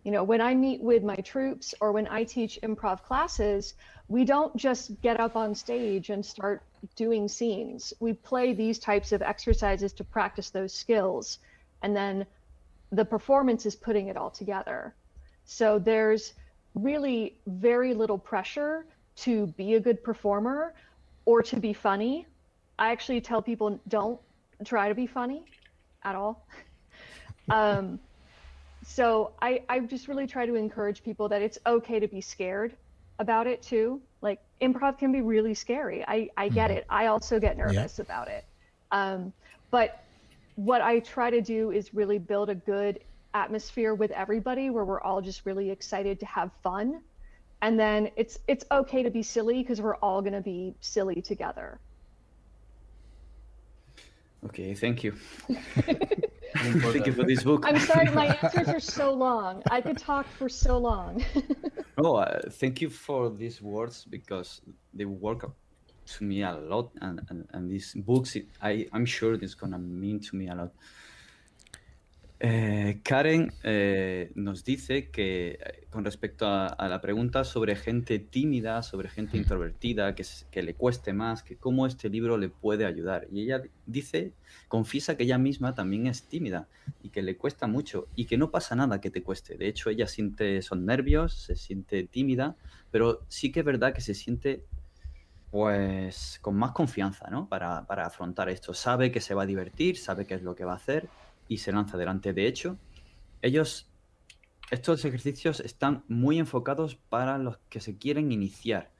[0.02, 3.74] You know, when I meet with my troops or when I teach improv classes,
[4.08, 6.62] we don't just get up on stage and start
[6.94, 7.92] doing scenes.
[8.00, 11.38] We play these types of exercises to practice those skills.
[11.82, 12.24] And then
[12.92, 14.94] the performance is putting it all together.
[15.46, 16.35] So there's
[16.74, 20.74] really very little pressure to be a good performer
[21.24, 22.26] or to be funny
[22.78, 24.20] I actually tell people don't
[24.64, 25.44] try to be funny
[26.04, 26.46] at all.
[27.50, 28.00] um,
[28.85, 32.76] so I, I just really try to encourage people that it's okay to be scared
[33.18, 34.02] about it too.
[34.20, 36.04] Like improv can be really scary.
[36.06, 36.85] I, I get it.
[36.90, 38.44] I also get nervous about it.
[38.90, 39.32] Um,
[39.70, 40.04] but
[40.54, 43.00] what I try to do is really build a good
[43.42, 47.03] atmosphere with everybody where we're all just really excited to have fun.
[47.62, 51.68] And then it's it's okay to be silly because we're all gonna be silly together.
[54.46, 55.12] Okay, thank you.
[56.92, 57.64] thank you for this book.
[57.66, 59.62] I'm sorry, my answers are so long.
[59.70, 61.25] I could talk for so long.
[61.99, 64.61] Oh, uh, thank you for these words because
[64.92, 65.51] they work
[66.12, 69.79] to me a lot, and, and, and these books, it, I, I'm sure it's gonna
[69.79, 70.72] mean to me a lot.
[72.48, 78.20] Eh, Karen eh, nos dice que eh, con respecto a, a la pregunta sobre gente
[78.20, 82.87] tímida, sobre gente introvertida, que, que le cueste más, que cómo este libro le puede
[82.87, 83.26] ayudar.
[83.32, 84.32] Y ella dice,
[84.68, 86.68] confiesa que ella misma también es tímida
[87.02, 89.56] y que le cuesta mucho y que no pasa nada que te cueste.
[89.56, 92.54] De hecho, ella siente son nervios, se siente tímida,
[92.92, 94.62] pero sí que es verdad que se siente
[95.50, 97.48] pues con más confianza, ¿no?
[97.48, 98.72] Para, para afrontar esto.
[98.72, 101.09] Sabe que se va a divertir, sabe qué es lo que va a hacer
[101.48, 102.32] y se lanza adelante.
[102.32, 102.78] De hecho,
[103.42, 103.88] ellos,
[104.70, 108.90] estos ejercicios están muy enfocados para los que se quieren iniciar.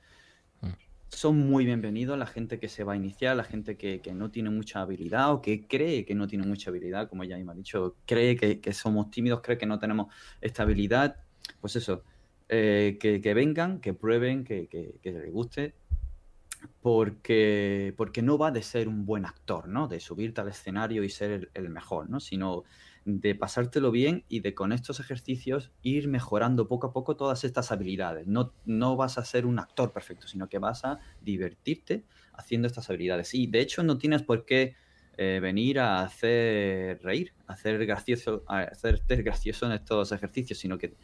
[0.61, 0.71] Mm.
[1.09, 4.31] Son muy bienvenidos la gente que se va a iniciar, la gente que, que no
[4.31, 7.57] tiene mucha habilidad o que cree que no tiene mucha habilidad, como ella misma ha
[7.57, 11.17] dicho, cree que, que somos tímidos, cree que no tenemos esta habilidad.
[11.61, 12.03] Pues eso,
[12.49, 15.75] eh, que, que vengan, que prueben, que, que, que les guste
[16.83, 19.89] porque, porque no va de ser un buen actor, ¿no?
[19.89, 22.21] De subirte al escenario y ser el, mejor, ¿no?
[22.21, 22.65] Sino
[23.05, 27.71] de pasártelo bien y de con estos ejercicios ir mejorando poco a poco todas estas
[27.73, 28.27] habilidades.
[28.27, 32.91] No, no vas a ser un actor perfecto, sino que vas a divertirte haciendo estas
[32.91, 33.35] habilidades.
[33.35, 34.75] Y de hecho no tienes por qué
[35.19, 40.95] eh, venir a hacer reír, hacer gracioso, a hacerte gracioso en estos ejercicios, sino que,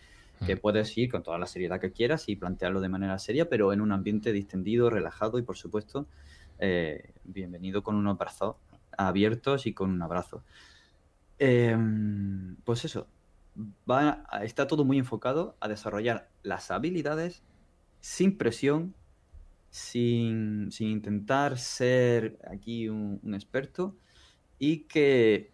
[0.45, 3.73] que puedes ir con toda la seriedad que quieras y plantearlo de manera seria, pero
[3.73, 6.09] en un ambiente distendido, relajado y, por supuesto,
[6.59, 8.57] eh, bienvenido con unos brazos
[8.97, 10.45] abiertos y con un abrazo.
[11.39, 13.11] Em, pues eso,
[13.91, 17.45] va a- está todo muy enfocado a desarrollar las habilidades
[18.01, 18.97] sin presión,
[19.71, 23.99] sin, sin intentar ser aquí un, un experto
[24.59, 25.52] y que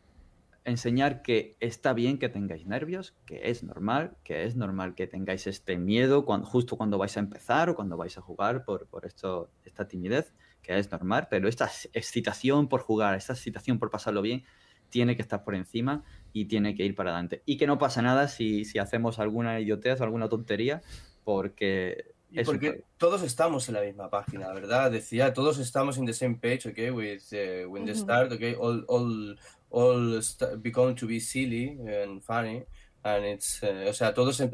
[0.69, 5.47] enseñar que está bien que tengáis nervios, que es normal, que es normal que tengáis
[5.47, 9.07] este miedo cuando, justo cuando vais a empezar o cuando vais a jugar por, por
[9.07, 14.23] esto, esta timidez, que es normal, pero esta excitación por jugar, esta excitación por pasarlo
[14.23, 14.45] bien,
[14.91, 17.43] tiene que estar por encima y tiene que ir para adelante.
[17.47, 20.83] Y que no pasa nada si, si hacemos alguna idiotez o alguna tontería,
[21.25, 24.91] porque Y un porque todos estamos en la misma página, ¿verdad?
[24.91, 28.85] Decía, todos estamos in the same page, okay, with uh, when the start, okay, all
[28.87, 29.39] all
[29.71, 30.21] all
[30.59, 32.65] become to be silly and funny,
[33.03, 34.51] and it's, eh, o sea, todos em-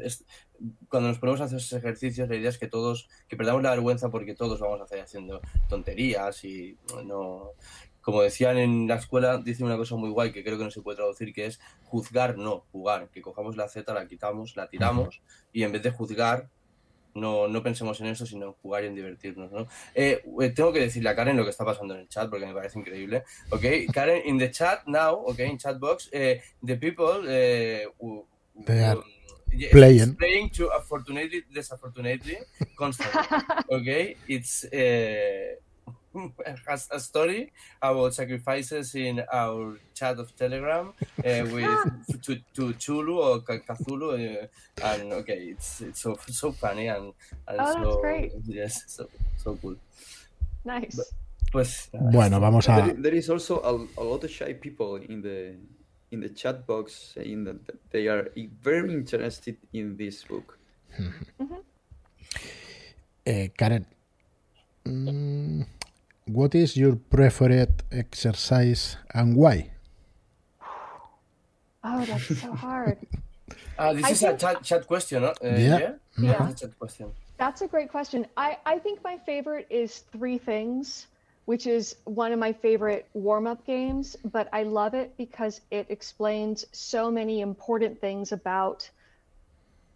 [0.89, 3.71] cuando nos ponemos a hacer esos ejercicios, la idea es que todos, que perdamos la
[3.71, 7.51] vergüenza porque todos vamos a hacer haciendo tonterías y no,
[8.01, 10.81] como decían en la escuela, dicen una cosa muy guay que creo que no se
[10.81, 15.21] puede traducir, que es juzgar, no, jugar, que cojamos la Z, la quitamos, la tiramos
[15.51, 16.49] y en vez de juzgar,
[17.15, 19.67] no, no pensemos en eso, sino en jugar y en divertirnos, ¿no?
[19.95, 22.45] Eh, eh, tengo que decirle a Karen lo que está pasando en el chat porque
[22.45, 23.23] me parece increíble.
[23.49, 28.27] Ok, Karen, in the chat now, ok, in chat box, eh, the people eh, who-
[28.65, 29.03] They are um,
[29.51, 30.15] yeah, playing.
[30.15, 32.37] playing to afortunately, desafortunately,
[32.77, 33.19] constantly.
[33.69, 35.55] Okay, it's uh,
[36.67, 37.51] has a story
[37.81, 44.15] about sacrifices in our chat of Telegram uh, with to, to Chulu or Ca- Cthulhu,
[44.15, 44.47] uh,
[44.83, 47.13] and okay, it's it's so so funny and,
[47.47, 48.31] and Oh, that's so great.
[48.47, 49.75] yes, so so cool.
[50.63, 50.99] nice.
[51.51, 52.75] Pues nada, Bueno, vamos a.
[52.75, 55.55] There, there is also a, a lot of shy people in the
[56.11, 58.29] in the chat box saying that that they are
[58.61, 60.57] very interested in this book.
[63.25, 63.85] Eh, Karen,
[64.85, 65.65] mm,
[66.27, 69.71] what is your preferred exercise and why?
[71.83, 72.97] Oh, that's so hard.
[73.77, 75.29] Ah, this I is a think- chat, chat question, no?
[75.29, 75.93] Uh, Yeah.
[76.17, 76.49] Yeah.
[76.49, 77.11] It's a chat question.
[77.37, 78.25] That's a great question.
[78.37, 81.07] I, I think my favorite is Three Things,
[81.45, 85.85] which is one of my favorite warm up games, but I love it because it
[85.89, 88.89] explains so many important things about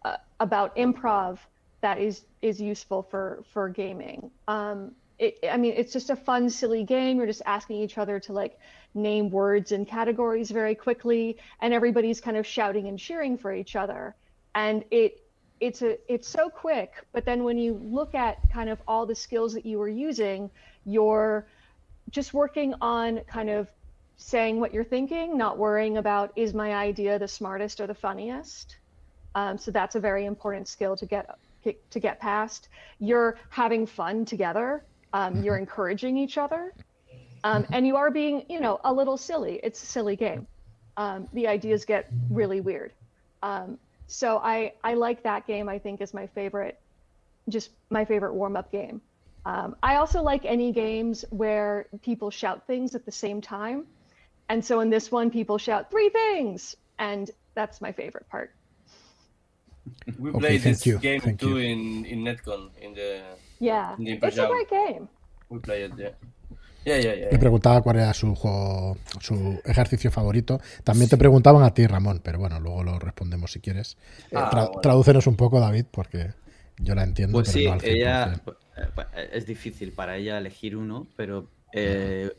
[0.04, 1.38] uh, about improv
[1.80, 4.30] that is is useful for for gaming.
[4.46, 7.18] Um, it, I mean, it's just a fun, silly game.
[7.18, 8.58] You're just asking each other to like
[8.94, 13.76] name words and categories very quickly, and everybody's kind of shouting and cheering for each
[13.76, 14.16] other.
[14.54, 15.22] And it
[15.60, 19.14] it's a it's so quick, but then when you look at kind of all the
[19.14, 20.50] skills that you were using,
[20.86, 21.46] you're
[22.08, 23.68] just working on kind of
[24.16, 28.76] saying what you're thinking, not worrying about is my idea the smartest or the funniest.
[29.34, 31.38] Um, so that's a very important skill to get
[31.90, 32.68] to get past.
[32.98, 34.82] You're having fun together.
[35.12, 36.74] Um, you're encouraging each other,
[37.44, 39.60] um, and you are being, you know, a little silly.
[39.62, 40.46] It's a silly game.
[40.96, 42.92] Um, the ideas get really weird.
[43.42, 45.68] Um, so I I like that game.
[45.68, 46.80] I think is my favorite,
[47.48, 49.02] just my favorite warm up game.
[49.44, 53.86] Um, I also like any games where people shout things at the same time,
[54.48, 58.54] and so in this one, people shout three things, and that's my favorite part.
[60.18, 61.58] We Okay, played thank this you, game thank too you.
[61.58, 65.08] in in Netcon in the Yeah, it's a great game.
[65.50, 66.16] we played there.
[66.84, 67.28] Yeah, yeah, yeah.
[67.28, 70.60] Te preguntaba cuál era su juego, su ejercicio favorito.
[70.82, 73.98] También te preguntaban a ti, Ramón, pero bueno, luego lo respondemos si quieres.
[74.30, 74.80] Eh, Ah, tra- bueno.
[74.80, 76.32] Tradúcenos un poco, David, porque
[76.78, 77.84] yo la entiendo, Pues pero sí, no al 100%.
[77.94, 78.56] ella pues,
[79.14, 82.32] eh, es difícil para ella elegir uno, pero eh,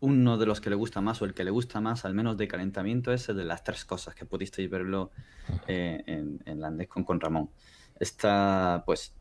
[0.00, 2.36] uno de los que le gusta más o el que le gusta más, al menos
[2.36, 5.12] de calentamiento, es el de las tres cosas que pudisteis verlo
[5.68, 7.50] eh, en, en la Andescon con Ramón.
[8.00, 9.12] Está, pues,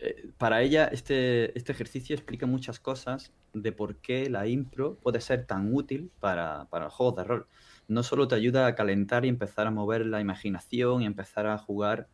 [0.00, 5.20] eh, para ella este, este ejercicio explica muchas cosas de por qué la impro puede
[5.20, 7.46] ser tan útil para, para los juegos de rol.
[7.88, 11.58] No solo te ayuda a calentar y empezar a mover la imaginación y empezar a
[11.58, 12.08] jugar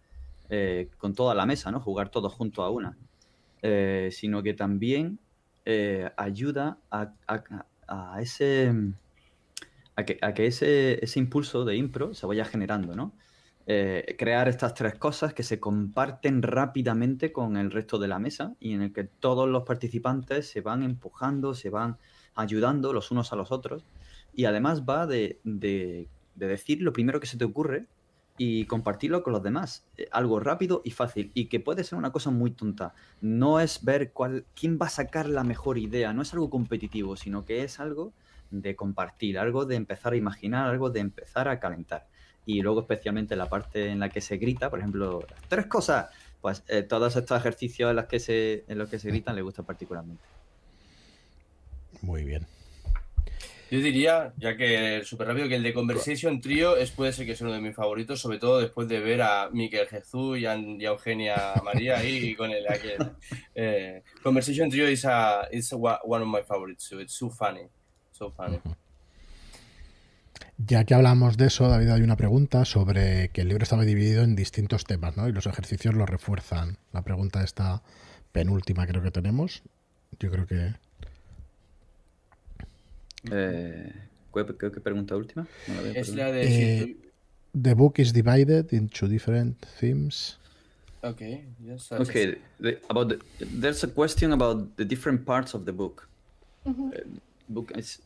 [0.50, 1.80] eh, con toda la mesa, ¿no?
[1.80, 2.96] Jugar todos junto a una.
[3.62, 5.18] Eh, sino que también
[6.16, 8.72] ayuda a, a- a ese
[9.96, 13.12] a que, a que ese, ese impulso de impro se vaya generando, ¿no?
[13.66, 18.54] Eh, crear estas tres cosas que se comparten rápidamente con el resto de la mesa
[18.60, 21.96] y en el que todos los participantes se van empujando, se van
[22.34, 23.84] ayudando los unos a los otros
[24.34, 27.86] y además va de, de- de decir lo primero que se te ocurre
[28.36, 29.86] y compartirlo con los demás.
[29.96, 32.94] Eh, Algo rápido y fácil y que puede ser una cosa muy tonta.
[33.20, 37.16] No es ver cuál, quién va a sacar la mejor idea, no es algo competitivo,
[37.16, 38.12] sino que es algo
[38.50, 42.06] de compartir, algo de empezar a imaginar, algo de empezar a calentar.
[42.46, 46.62] Y luego especialmente la parte en la que se grita, por ejemplo, tres cosas, pues
[46.68, 49.62] eh, todos estos ejercicios en los que se, en los que se gritan le gusta
[49.62, 50.22] particularmente.
[52.02, 52.46] Muy bien.
[53.70, 57.34] Yo diría, ya que súper rápido, que el de Conversation Trio es, puede ser que
[57.34, 60.56] sea uno de mis favoritos, sobre todo después de ver a Miquel Jesús y a,
[60.56, 63.12] y a Eugenia María ahí con el aquel.
[63.54, 67.66] Eh, Conversation Trio is, a, is a, one of my favorites, so it's so funny.
[68.12, 68.60] So funny.
[70.58, 74.22] Ya que hablamos de eso, David, hay una pregunta sobre que el libro estaba dividido
[74.22, 75.28] en distintos temas, ¿no?
[75.28, 76.78] Y los ejercicios lo refuerzan.
[76.92, 77.82] La pregunta esta
[78.32, 79.62] penúltima creo que tenemos.
[80.20, 80.74] Yo creo que...
[83.32, 83.92] Eh,
[84.32, 85.46] ¿qué, pregunta última?
[85.66, 86.82] No la veo, Es la de...
[86.82, 86.96] Eh,
[87.60, 90.38] The book is divided into different themes.
[91.02, 91.20] Ok,
[91.64, 96.08] yes, Okay, the, about the, there's a question about the different parts of the book.
[96.66, 96.72] Uh,
[97.48, 98.00] book is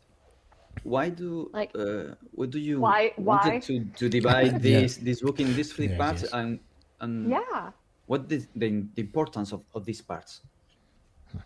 [0.84, 3.58] why do Like, uh, why do you why- wanted why?
[3.60, 4.80] to, to divide Yeah.
[4.82, 6.32] this this book in these three Yes, parts yes.
[6.32, 6.60] and
[7.00, 7.70] and Yeah.
[8.06, 10.40] what is the, the importance of, of these parts?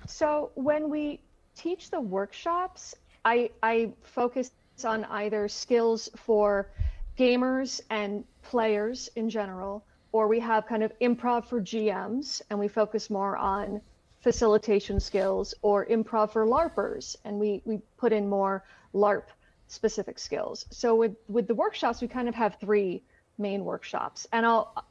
[0.06, 1.20] So when we
[1.56, 4.50] teach the workshops, I I focus
[4.84, 6.70] on either skills for
[7.18, 12.68] gamers and players in general, or we have kind of improv for GMs and we
[12.68, 13.80] focus more on
[14.20, 19.24] facilitation skills, or improv for LARPers and we we put in more LARP
[19.68, 20.66] specific skills.
[20.70, 23.02] So with with the workshops, we kind of have three
[23.38, 24.84] main workshops, and I'll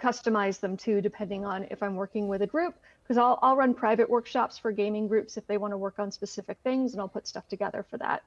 [0.00, 3.74] customize them too, depending on if I'm working with a group, because I'll, I'll run
[3.74, 7.08] private workshops for gaming groups if they want to work on specific things, and I'll
[7.08, 8.22] put stuff together for that.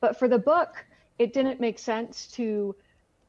[0.00, 0.84] But for the book,
[1.18, 2.74] it didn't make sense to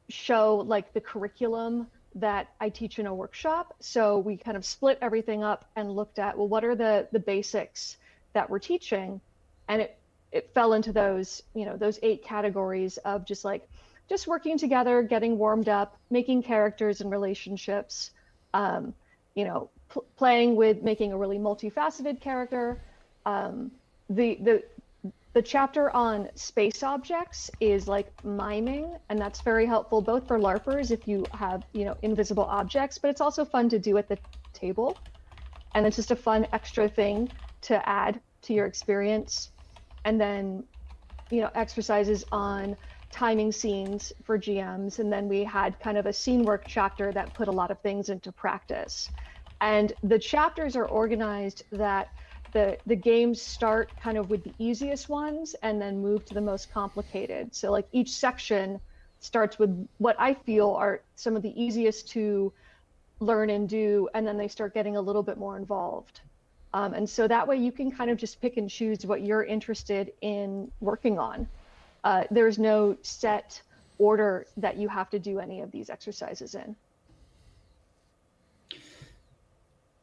[0.08, 3.74] show like the curriculum that I teach in a workshop.
[3.80, 7.20] So we kind of split everything up and looked at, well, what are the the
[7.20, 7.96] basics
[8.32, 9.20] that we're teaching?
[9.68, 9.97] And it
[10.32, 13.68] it fell into those, you know, those eight categories of just like
[14.08, 18.10] just working together, getting warmed up, making characters and relationships,
[18.54, 18.94] um,
[19.34, 22.82] you know, pl- playing with making a really multifaceted character.
[23.26, 23.72] Um,
[24.08, 24.62] the the
[25.34, 30.90] the chapter on space objects is like miming, and that's very helpful both for LARPers
[30.90, 34.18] if you have you know invisible objects, but it's also fun to do at the
[34.54, 35.02] table,
[35.74, 37.30] and it's just a fun extra thing
[37.62, 39.50] to add to your experience.
[40.08, 40.64] And then
[41.30, 42.76] you know exercises on
[43.12, 47.34] timing scenes for GMs, and then we had kind of a scene work chapter that
[47.34, 49.10] put a lot of things into practice.
[49.60, 52.08] And the chapters are organized that
[52.54, 56.40] the the games start kind of with the easiest ones and then move to the
[56.40, 57.54] most complicated.
[57.54, 58.80] So like each section
[59.20, 62.54] starts with what I feel are some of the easiest to
[63.20, 66.22] learn and do, and then they start getting a little bit more involved.
[66.74, 69.44] Um, and so that way you can kind of just pick and choose what you're
[69.44, 71.46] interested in working on.
[72.04, 73.60] Uh, there's no set
[73.98, 76.76] order that you have to do any of these exercises in.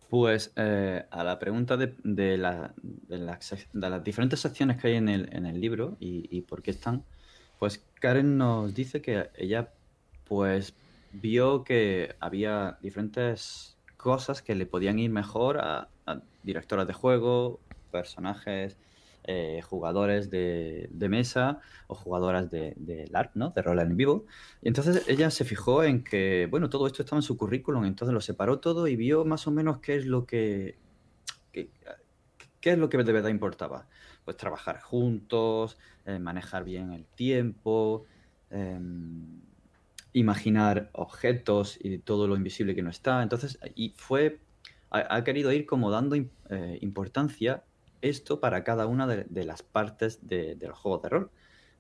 [0.10, 4.88] Pues eh, a la pregunta de, de, la- de las, de las diferentes secciones que
[4.90, 7.04] hay en el, en el libro y, y por qué están,
[7.60, 9.72] pues Karen nos dice que ella
[10.26, 10.74] pues
[11.12, 15.90] vio que había diferentes cosas que le podían ir mejor a
[16.44, 17.60] directoras de juego,
[17.92, 18.78] personajes,
[19.24, 23.50] eh, jugadores de, mesa o jugadoras de, de LARP, ¿no?
[23.52, 24.26] De rol en vivo.
[24.62, 28.14] Y entonces ella se fijó en que, bueno, todo esto estaba en su currículum, entonces
[28.14, 30.78] lo separó todo y vio más o menos qué es lo que,
[31.52, 31.70] que-
[32.62, 33.88] qué es lo que de verdad importaba.
[34.26, 38.06] Pues trabajar juntos, eh, manejar bien el tiempo,
[38.50, 39.42] em,
[40.14, 43.22] imaginar objetos y todo lo invisible que no está.
[43.22, 44.40] Entonces, y fue,
[44.96, 47.64] ha, querido ir como dando eh, importancia
[48.02, 51.32] esto para cada una de, las partes de, de los juegos de rol.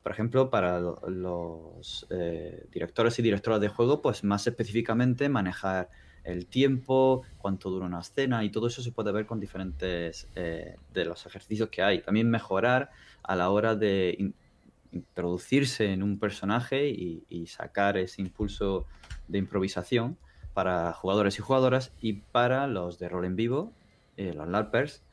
[0.01, 5.89] Por ejemplo, para lo- los eh, directores y directoras de juego, pues más específicamente manejar
[6.23, 10.75] el tiempo, cuánto dura una escena y todo eso se puede ver con diferentes eh,
[10.93, 12.01] de los ejercicios que hay.
[12.01, 12.89] También mejorar
[13.23, 14.35] a la hora de in-
[14.91, 18.85] introducirse en un personaje y sacar ese impulso
[19.27, 20.17] de improvisación
[20.55, 23.73] para jugadores y jugadoras y para los de rol en vivo,
[24.15, 25.03] eh, los LARPers,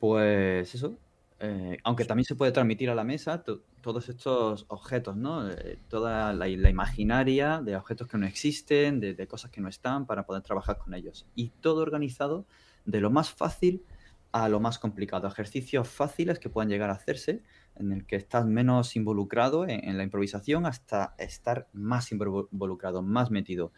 [0.00, 0.98] pues eso,
[1.38, 5.48] eh, aunque también se puede transmitir a la mesa to- todos estos objetos, ¿no?
[5.48, 10.26] Eh, toda la, imaginaria de objetos que no existen, de, cosas que no están, para
[10.26, 11.24] poder trabajar con ellos.
[11.36, 12.44] Y todo organizado
[12.84, 13.84] de lo más fácil
[14.32, 15.28] a lo más complicado.
[15.28, 17.42] Ejercicios fáciles que puedan llegar a hacerse,
[17.76, 23.72] en el que estás menos involucrado en, la improvisación hasta estar más involucrado, más metido.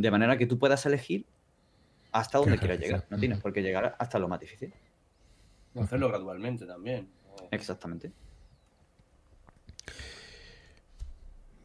[0.00, 1.26] De manera que tú puedas elegir
[2.12, 3.06] hasta donde quieras llegar.
[3.10, 4.72] No tienes por qué llegar hasta lo más difícil.
[5.78, 7.08] Hacerlo gradualmente también.
[7.50, 8.10] Exactamente.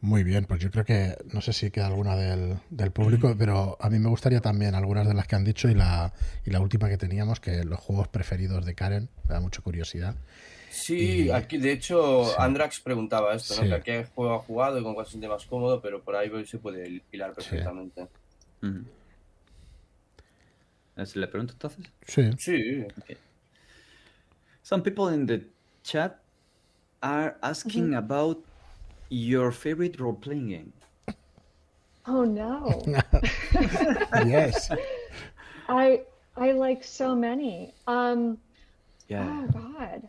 [0.02, 3.76] Muy bien, pues yo creo que no sé si queda alguna del, del público, pero
[3.80, 6.12] a mí me gustaría también algunas de las que han dicho y la,
[6.44, 10.14] y la última que teníamos, que los juegos preferidos de Karen, me da mucha curiosidad.
[10.70, 12.34] Sí, Y- aquí de hecho Sí.
[12.38, 13.62] Andrax preguntaba esto, ¿no?
[13.62, 13.68] Sí.
[13.68, 16.14] Que a qué juego ha jugado y con cuál se siente más cómodo, pero por
[16.14, 18.06] ahí se puede hilar perfectamente.
[20.96, 21.84] Eh, ¿Le pregunto entonces?
[22.06, 22.86] Sí, Sí,
[24.62, 25.42] Some people in the
[25.84, 26.18] chat
[27.02, 28.38] are asking about
[29.10, 30.72] your favorite role playing game.
[32.06, 32.82] Oh no.
[34.26, 34.70] yes.
[35.68, 36.02] I
[36.36, 37.74] I like so many.
[37.86, 38.38] Um
[39.08, 40.08] Yeah, oh god.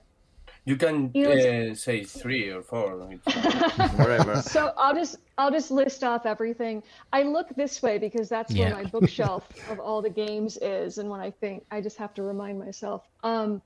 [0.65, 2.97] you can You uh, say three or four.
[3.97, 4.41] whatever.
[4.41, 6.81] So I'll just I'll just list off everything.
[7.13, 8.69] I look this way because that's Yeah.
[8.69, 12.13] where my bookshelf of all the games is, and when I think I just have
[12.15, 13.03] to remind myself.
[13.23, 13.61] Um,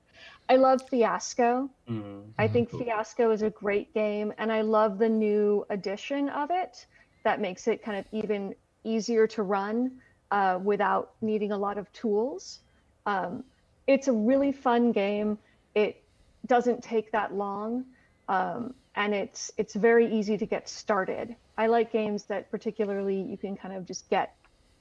[0.48, 1.70] I love Fiasco.
[1.88, 2.32] Mm.
[2.38, 6.86] I think Fiasco is a great game, and I love the new edition of it
[7.24, 8.54] that makes it kind of even
[8.84, 9.92] easier to run
[10.30, 12.60] uh, without needing a lot of tools.
[13.06, 13.44] Um,
[13.86, 15.38] it's a really fun game.
[15.74, 16.02] It
[16.46, 17.84] doesn't take that long,
[18.32, 21.36] um, and it's it's very easy to get started.
[21.58, 24.34] I like games that particularly you can kind of just get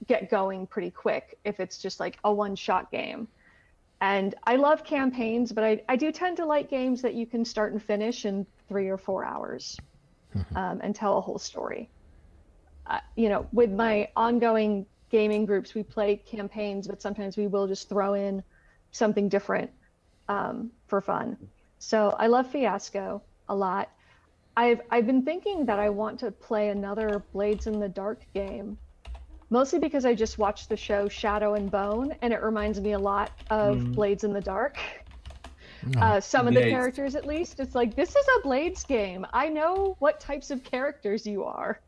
[0.07, 3.27] get going pretty quick if it's just like a one shot game.
[3.99, 7.43] And I love campaigns, but I, I do tend to like games that you can
[7.43, 9.77] start and finish in three or four hours
[10.55, 11.89] um, and tell a whole story.
[12.87, 17.67] Uh, you know, with my ongoing gaming groups, we play campaigns, but sometimes we will
[17.67, 18.41] just throw in
[18.91, 19.69] something different
[20.29, 21.37] um, for fun.
[21.77, 23.21] So I love Fiasco
[23.51, 23.89] a lot.
[24.57, 28.77] I've I've been thinking that I want to play another Blades in the Dark game,
[29.49, 32.99] mostly because I just watched the show Shadow and Bone, and it reminds me a
[32.99, 34.77] lot of Blades in the Dark.
[35.97, 39.25] Uh, some of the characters, at least, it's like this is a Blades game.
[39.33, 41.79] I know what types of characters you are,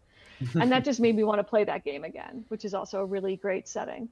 [0.56, 3.06] and that just made me want to play that game again, which is also a
[3.06, 4.10] really great setting.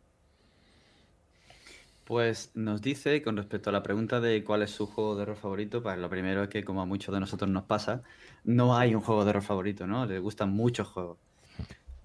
[2.12, 5.38] Pues nos dice, con respecto a la pregunta de cuál es su juego de rol
[5.38, 8.01] favorito, pues lo primero es que, como a muchos de nosotros nos pasa,
[8.43, 10.05] no hay un juego de rol favorito, ¿no?
[10.05, 11.20] Le gustan muchos juegos.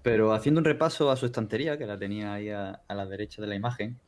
[0.03, 3.41] Pero haciendo un repaso a su estantería, que la tenía ahí a, a la derecha
[3.41, 3.99] de la imagen,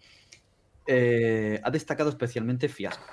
[0.88, 3.04] eh, ha destacado especialmente Fiasco.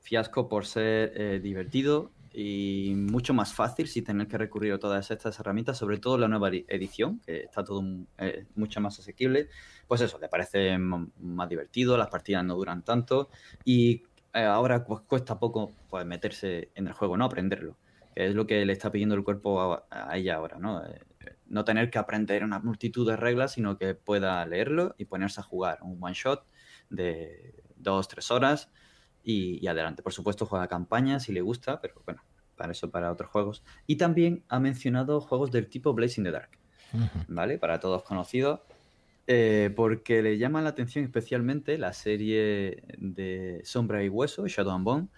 [0.00, 5.10] Fiasco por ser eh, divertido y mucho más fácil sin tener que recurrir a todas
[5.10, 7.82] estas herramientas, sobre todo la nueva edi- edición, que está todo
[8.18, 9.48] eh, mucho más asequible.
[9.86, 13.28] Pues eso, le parece más divertido, las partidas no duran tanto
[13.64, 17.76] y eh, ahora pues, cuesta poco pues, meterse en el juego, no aprenderlo,
[18.14, 20.84] que es lo que le está pidiendo el cuerpo a, a ella ahora, ¿no?
[20.84, 21.00] Eh,
[21.46, 25.44] no tener que aprender una multitud de reglas, sino que pueda leerlo y ponerse a
[25.44, 26.44] jugar un one shot
[26.90, 28.70] de dos, tres horas
[29.24, 30.02] y, y adelante.
[30.02, 32.22] Por supuesto, juega campaña si le gusta, pero bueno,
[32.56, 33.64] para eso, para otros juegos.
[33.86, 36.50] Y también ha mencionado juegos del tipo Blaze in the Dark,
[37.28, 37.58] ¿vale?
[37.58, 38.60] Para todos conocidos.
[39.26, 44.84] eh, porque le llama la atención especialmente la serie de Sombra y Hueso, Shadow and
[44.84, 45.08] Bone,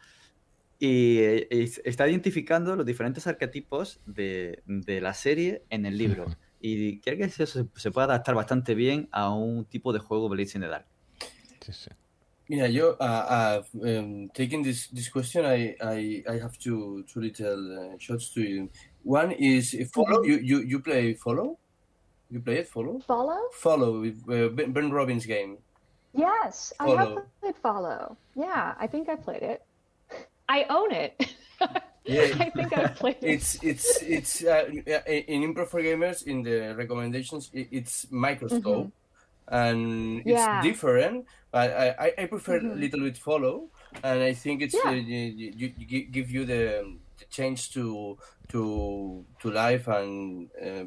[0.78, 6.26] y eh, es- está identificando los diferentes arquetipos de, de la serie en el libro.
[6.60, 10.28] Y creo que eso se, se puede adaptar bastante bien a un tipo de juego
[10.28, 10.86] Blaze in the Dark.
[11.60, 11.90] Sí, sí.
[12.48, 12.96] Mira, you.
[13.00, 17.98] Uh, uh, um, taking this this question, I I, I have two two little uh,
[17.98, 18.70] shots to you.
[19.02, 20.22] One is follow.
[20.22, 21.58] You, you you play follow.
[22.30, 22.98] You play it follow.
[23.00, 23.38] Follow?
[23.52, 25.58] Follow with uh, Ben Robbins game.
[26.16, 26.96] Yes, I Follow.
[26.96, 28.16] have played Follow.
[28.34, 29.62] Yeah, I think I played it.
[30.48, 31.34] I own it.
[32.06, 32.38] Yeah.
[32.38, 33.34] I think I've played it.
[33.34, 37.50] It's it's it's uh, in Improv for Gamers in the recommendations.
[37.52, 38.92] It's microscope,
[39.48, 40.60] and it's Yeah.
[40.62, 41.26] different.
[41.52, 43.70] I I, I- I prefer a little bit follow,
[44.02, 44.90] and I think it's Yeah.
[44.90, 48.18] uh, you, you, give you the, the chance to
[48.48, 50.84] to to life and uh,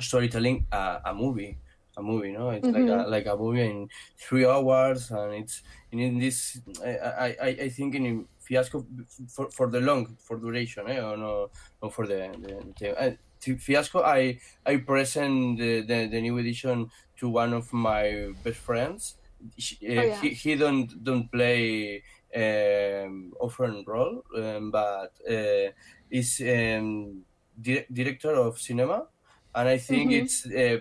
[0.00, 1.58] storytelling a, a movie.
[1.98, 2.50] A movie, no?
[2.50, 3.88] It's like a like a movie in
[4.18, 6.60] three hours, and it's in this.
[6.84, 8.86] I I, I think in Fiasco
[9.34, 11.00] for, for the long for duration, eh?
[11.00, 11.50] Or no,
[11.82, 14.02] no for the the, the uh, Fiasco.
[14.02, 19.16] I I present the, the, the new edition to one of my best friends.
[19.58, 20.20] She, uh, Oh, yeah.
[20.22, 22.02] he, he don't don't play
[22.34, 25.70] um, often role, um, but uh,
[26.10, 27.24] is um,
[27.60, 29.06] di- director of cinema,
[29.54, 30.22] and I think Mhm.
[30.22, 30.80] it's uh,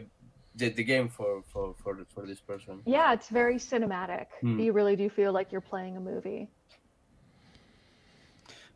[0.55, 2.81] the, the game for, for, for, for this person.
[2.85, 4.27] Yeah, it's very cinematic.
[4.41, 4.59] Hmm.
[4.59, 6.47] You really do feel like you're playing a movie.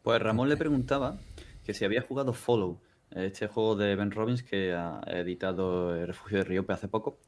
[0.04, 1.18] Pues Ramón le preguntaba
[1.66, 2.80] que si había jugado Follow,
[3.12, 7.20] este juego de Ben Robbins que ha editado El Refugio de Riope hace poco.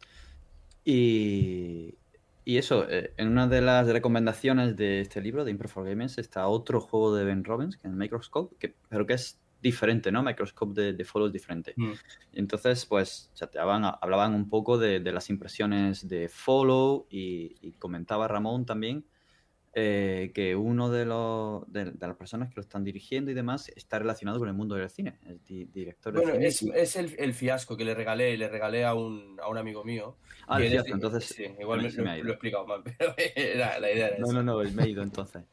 [0.84, 1.96] Y,
[2.44, 6.18] y eso, eh, en una de las recomendaciones de este libro, de Impro for Gamers,
[6.18, 10.24] está otro juego de Ben Robbins, que es Microscope, que, pero que es diferente, ¿no?
[10.24, 11.74] Microscope de, de Follow es diferente.
[11.78, 11.92] Mm.
[12.34, 18.28] Entonces, pues, chateaban, hablaban un poco de, de las impresiones de Follow y, y comentaba
[18.28, 19.06] Ramón también
[19.74, 23.72] eh, que uno de, los, de, de las personas que lo están dirigiendo y demás
[23.76, 25.18] está relacionado con el mundo del cine,
[25.48, 26.48] di- director Bueno, cine.
[26.48, 29.84] es, es el, el fiasco que le regalé, le regalé a un, a un amigo
[29.84, 30.18] mío.
[30.48, 33.92] Ah, el es fiasco, entonces Sí, igual me- lo, he explicado mal, pero era- la
[33.92, 34.44] idea era No, esa.
[34.44, 35.44] no, no, he ido entonces.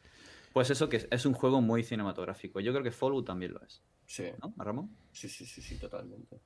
[0.53, 2.59] Pues eso que es, es un juego muy cinematográfico.
[2.61, 4.91] Yo creo que Follow también lo es, Sí, ¿no, Ramón?
[5.13, 6.41] sí, sí, sí, sí, totalmente.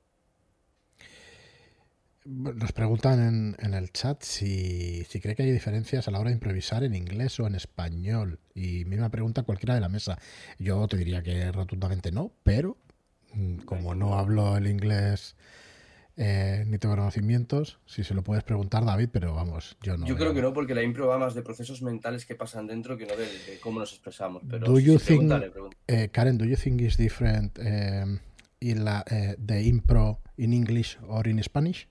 [2.25, 6.29] Nos preguntan en, en el chat si, si cree que hay diferencias a la hora
[6.29, 8.39] de improvisar en inglés o en español.
[8.55, 10.17] Y misma pregunta cualquiera de la mesa.
[10.57, 12.77] Yo te diría que rotundamente no, pero
[13.33, 15.35] mm, como no hablo el inglés
[16.15, 20.05] eh, ni tengo conocimientos, si se lo puedes preguntar, David, pero vamos, yo no.
[20.05, 22.97] Yo creo que no, porque la impro va más de procesos mentales que pasan dentro
[22.97, 24.43] que no de, de cómo nos expresamos.
[24.47, 25.31] Pero Do you think-.
[25.87, 28.19] Eh, Karen, do you think it's different um,
[28.59, 31.87] in la, eh, the impro in English or in Spanish?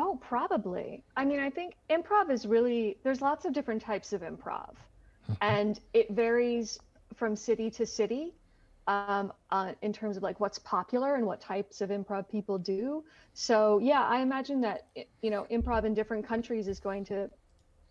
[0.00, 1.02] Oh, probably.
[1.16, 4.70] I mean, I think improv is really, there's lots of different types of improv,
[5.40, 6.78] and it varies
[7.16, 8.32] from city to city
[8.86, 13.02] um, uh, in terms of like what's popular and what types of improv people do.
[13.34, 14.86] So, yeah, I imagine that,
[15.20, 17.28] you know, improv in different countries is going to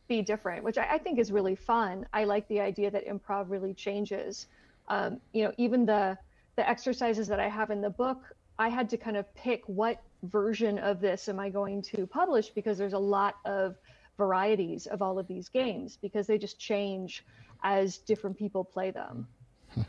[0.07, 2.05] be different, which I, I think is really fun.
[2.13, 4.47] I like the idea that improv really changes.
[4.87, 6.17] Um, you know, even the
[6.55, 8.19] the exercises that I have in the book,
[8.57, 12.49] I had to kind of pick what version of this am I going to publish
[12.49, 13.77] because there's a lot of
[14.17, 17.23] varieties of all of these games because they just change
[17.63, 19.27] as different people play them.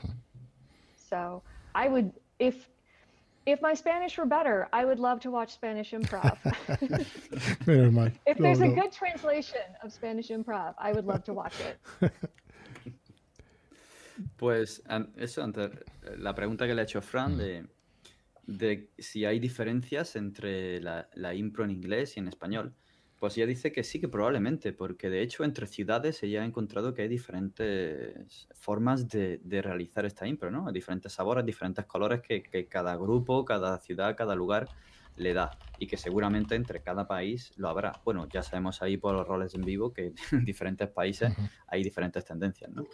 [1.10, 1.42] so
[1.74, 2.68] I would if
[3.46, 6.36] if my Spanish were better, I would love to watch Spanish improv.
[7.66, 8.10] Menos mal.
[8.26, 12.12] if No, there's a good translation of Spanish improv, I would love to watch it.
[14.36, 14.82] Pues
[15.16, 15.70] eso, antes,
[16.18, 17.64] la pregunta que le ha hecho Fran de,
[18.48, 22.74] de si hay diferencias entre la, la impro en inglés y en español.
[23.18, 26.94] Pues ella dice que sí, que probablemente, porque de hecho entre ciudades ella ha encontrado
[26.94, 30.72] que hay diferentes formas de, de realizar esta impro, ¿no?
[30.72, 34.68] Diferentes sabores, diferentes colores que, que cada grupo, cada ciudad, cada lugar
[35.16, 38.00] le da y que seguramente entre cada país lo habrá.
[38.04, 41.34] Bueno, ya sabemos ahí por los roles en vivo que en diferentes países
[41.66, 42.86] hay diferentes tendencias, ¿no?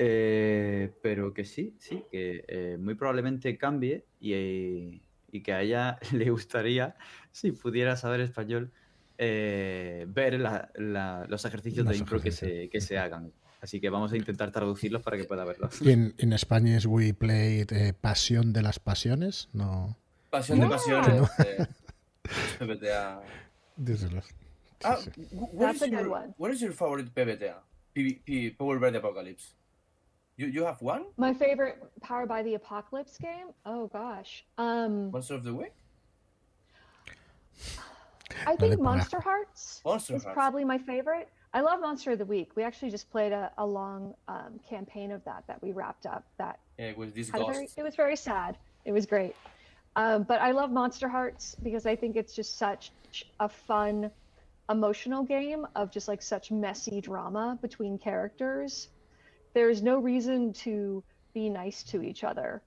[0.00, 5.00] Eh, pero que sí, sí, que eh, muy probablemente cambie y, eh,
[5.32, 6.94] y que a ella le gustaría,
[7.32, 8.70] si pudiera saber español,
[9.18, 12.62] eh, ver la- la- los ejercicios Los de impro que ejercicios.
[12.64, 13.32] se, que se hagan.
[13.60, 15.82] Así que vamos a intentar traducirlos para que pueda verlos.
[15.82, 19.98] In, in Spanish we played eh, Pasión de las Pasiones, no.
[20.30, 20.76] Pasión de Yeah.
[20.76, 21.30] pasiones.
[21.44, 21.66] eh,
[22.60, 23.20] PBTA.
[23.76, 24.22] díselo.
[24.22, 24.28] Sí,
[24.84, 25.10] Ah, sí.
[25.32, 27.60] wh- what is your, what is your favorite PBTA?
[27.92, 29.56] P- P- Power the Apocalypse.
[30.38, 31.06] You, you have one?
[31.16, 33.48] My favorite Power by the Apocalypse game?
[33.66, 34.44] Oh gosh.
[34.56, 35.72] Um Monster of the Week?
[38.46, 40.34] I think Monster Hearts Monster is Hearts.
[40.34, 41.28] probably my favorite.
[41.52, 42.52] I love Monster of the Week.
[42.54, 46.24] We actually just played a, a long um, campaign of that that we wrapped up.
[46.38, 48.56] That Yeah, with this had very, it was very sad.
[48.84, 49.34] It was great.
[49.96, 52.92] Um, but I love Monster Hearts because I think it's just such
[53.40, 54.10] a fun,
[54.70, 58.88] emotional game of just like such messy drama between characters.
[59.54, 61.02] There's no reason to
[61.34, 62.62] be nice to each other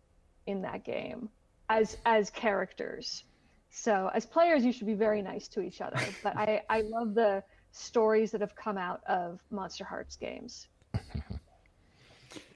[0.46, 1.30] in that game
[1.70, 3.26] as as characters.
[3.70, 6.00] So as players, you should be very nice to each other.
[6.24, 10.68] But I, I love the stories that have come out of Monster Hearts games.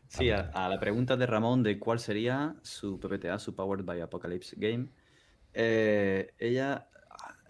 [0.08, 4.00] Sí, a, a la pregunta de Ramón de cuál sería su PPTA, su Powered by
[4.00, 4.88] Apocalypse Game,
[5.54, 6.88] eh, ella,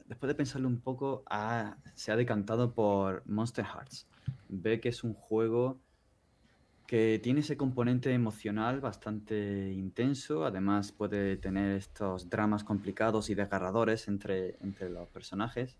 [0.07, 4.07] después de pensarlo un poco, ha- se ha decantado por Monster Hearts.
[4.49, 5.79] Ve que es un juego
[6.87, 14.07] que tiene ese componente emocional bastante intenso, además puede tener estos dramas complicados y desgarradores
[14.07, 15.79] entre, entre los personajes.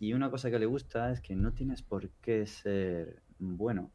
[0.00, 3.92] Y una cosa que le gusta es que no tienes por qué ser bueno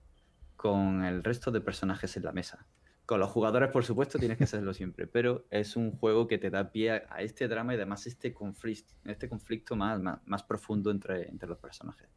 [0.55, 2.65] con el resto de personajes en la mesa.
[3.05, 6.49] Con los jugadores, por supuesto, tienes que hacerlo siempre, pero es un juego que te
[6.49, 10.43] da pie a, a este drama y además este conflicto, este conflicto más, más, más
[10.43, 12.07] profundo entre, entre los personajes.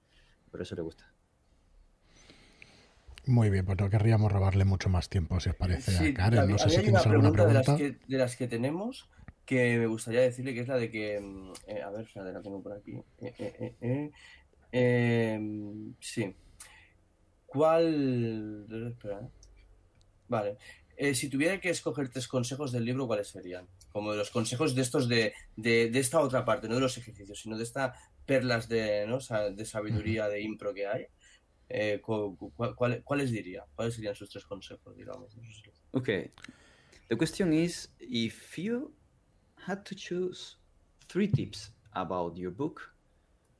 [0.51, 1.12] Por eso le gusta.
[3.27, 6.49] Muy bien, pues no querríamos robarle mucho más tiempo, si os parece, Sí, a Karen.
[6.49, 9.09] No sé si tienes una alguna pregunta de las, que, de las que tenemos
[9.45, 12.63] que me gustaría decirle, que es la de que, mm, eh, a ver, la tengo
[12.63, 12.93] por aquí.
[13.21, 14.11] Eh, eh, eh,
[14.73, 16.35] em, sí.
[17.47, 18.67] ¿Cuál?
[18.93, 19.29] Espera.
[20.29, 20.57] Vale.
[21.15, 23.67] si tuviera que escoger tres consejos del libro, ¿cuáles serían?
[23.93, 27.41] Como de los consejos de estos de, de, esta otra parte, no de los ejercicios,
[27.41, 29.19] sino de estas perlas de, ¿no?
[29.19, 31.07] de sabiduría, de impro que hay.
[33.05, 33.65] ¿Cuáles diría?
[33.75, 35.37] ¿Cuáles serían sus tres consejos, digamos?
[35.93, 36.09] Ok.
[37.09, 38.93] The question is if you
[39.67, 40.57] had to choose
[41.09, 42.93] three tips about your book,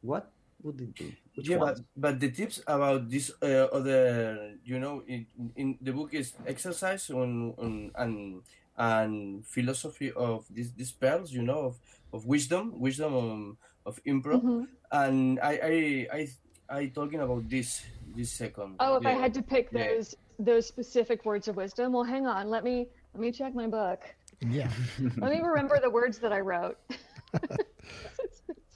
[0.01, 0.33] what
[0.63, 1.17] would it be?
[1.35, 5.93] Which yeah, but, but the tips about this uh, other, you know, in, in the
[5.93, 8.43] book is exercise on, on and
[8.77, 11.77] and philosophy of these these pearls, you know, of,
[12.13, 13.57] of wisdom, wisdom of,
[13.87, 14.65] of improv, mm-hmm.
[14.91, 15.75] and I I
[16.13, 16.29] I
[16.69, 17.85] I talking about this
[18.15, 18.77] this second.
[18.81, 19.11] Oh, if yeah.
[19.11, 20.45] I had to pick those yeah.
[20.45, 24.01] those specific words of wisdom, well, hang on, let me let me check my book.
[24.49, 24.71] Yeah.
[25.19, 26.77] Let me remember the words that I wrote.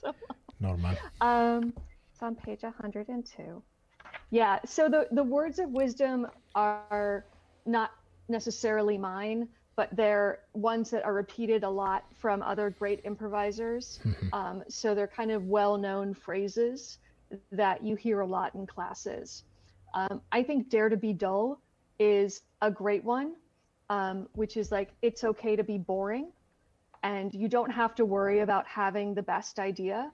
[0.01, 0.13] so
[0.61, 0.95] Normal.
[1.19, 1.73] Um,
[2.13, 3.61] it's on page 102.
[4.29, 4.59] Yeah.
[4.65, 7.25] So the the words of wisdom are
[7.65, 7.91] not
[8.29, 13.99] necessarily mine, but they're ones that are repeated a lot from other great improvisers.
[14.05, 14.33] Mm-hmm.
[14.33, 16.99] um, so they're kind of well known phrases
[17.51, 19.43] that you hear a lot in classes.
[19.93, 21.59] Um, I think Dare to be Dull
[21.99, 23.35] is a great one
[23.89, 26.31] um, which is like it's okay to be boring
[27.03, 30.11] and you don't have to worry about having the best idea.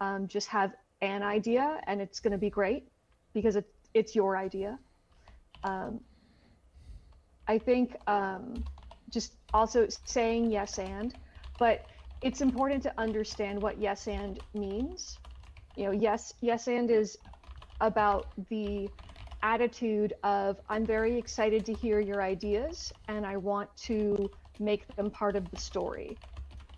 [0.00, 2.84] Um, just have an idea and it's going to be great
[3.32, 4.78] because it, it's your idea.
[5.64, 6.00] Um,
[7.48, 8.64] I think um,
[9.10, 11.14] just also saying yes and,
[11.58, 11.86] but
[12.22, 15.18] it's important to understand what yes and means.
[15.76, 17.18] You know, yes, yes and is
[17.80, 18.90] about the
[19.42, 25.10] attitude of I'm very excited to hear your ideas and I want to make them
[25.10, 26.20] part of the story.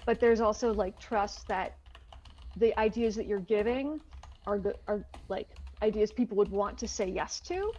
[0.06, 1.76] But there's also like trust that
[2.56, 4.00] the ideas that you're giving
[4.46, 5.48] are are like
[5.82, 7.72] ideas people would want to say yes to,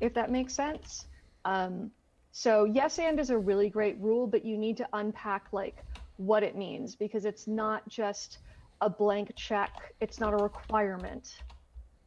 [0.00, 1.06] if that makes sense.
[1.44, 1.90] Um,
[2.32, 5.84] so yes and is a really great rule, but you need to unpack like
[6.16, 8.38] what it means because it's not just
[8.80, 9.94] a blank check.
[10.00, 11.38] It's not a requirement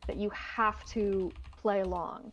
[0.08, 2.32] that you have to play along.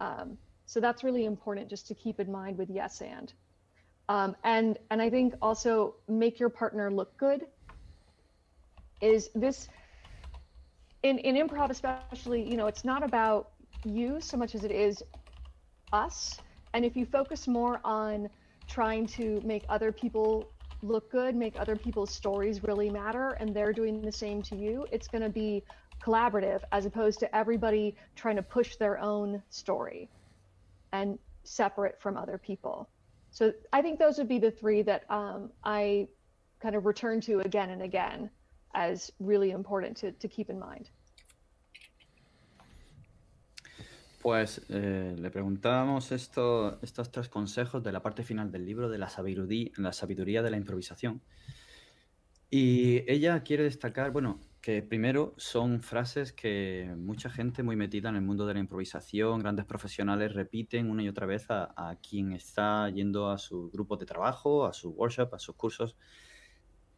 [0.00, 3.32] Um, so that's really important just to keep in mind with yes and.
[4.08, 7.46] Um, and and I think also make your partner look good.
[9.00, 9.68] Is this
[11.02, 12.42] in in improv especially?
[12.42, 13.50] You know, it's not about
[13.84, 15.02] you so much as it is
[15.92, 16.40] us.
[16.74, 18.28] And if you focus more on
[18.66, 20.50] trying to make other people
[20.82, 24.86] look good, make other people's stories really matter, and they're doing the same to you,
[24.90, 25.62] it's going to be
[26.02, 30.08] collaborative as opposed to everybody trying to push their own story
[30.92, 32.88] and separate from other people.
[33.30, 36.08] So I think those would be the three that um, I
[36.60, 38.30] kind of return to again and again
[38.74, 40.90] as really important to, to keep in mind.
[44.20, 48.98] Pues eh, le preguntábamos esto, estos tres consejos de la parte final del libro de
[48.98, 51.22] la sabiduría, la sabiduría de la improvisación.
[52.50, 58.16] Y ella quiere destacar, bueno, que primero son frases que mucha gente muy metida en
[58.16, 62.90] el mundo de la improvisación, grandes profesionales, repiten una y otra vez a, quien está
[62.90, 65.96] yendo a su grupo de trabajo, a su workshop, a sus cursos.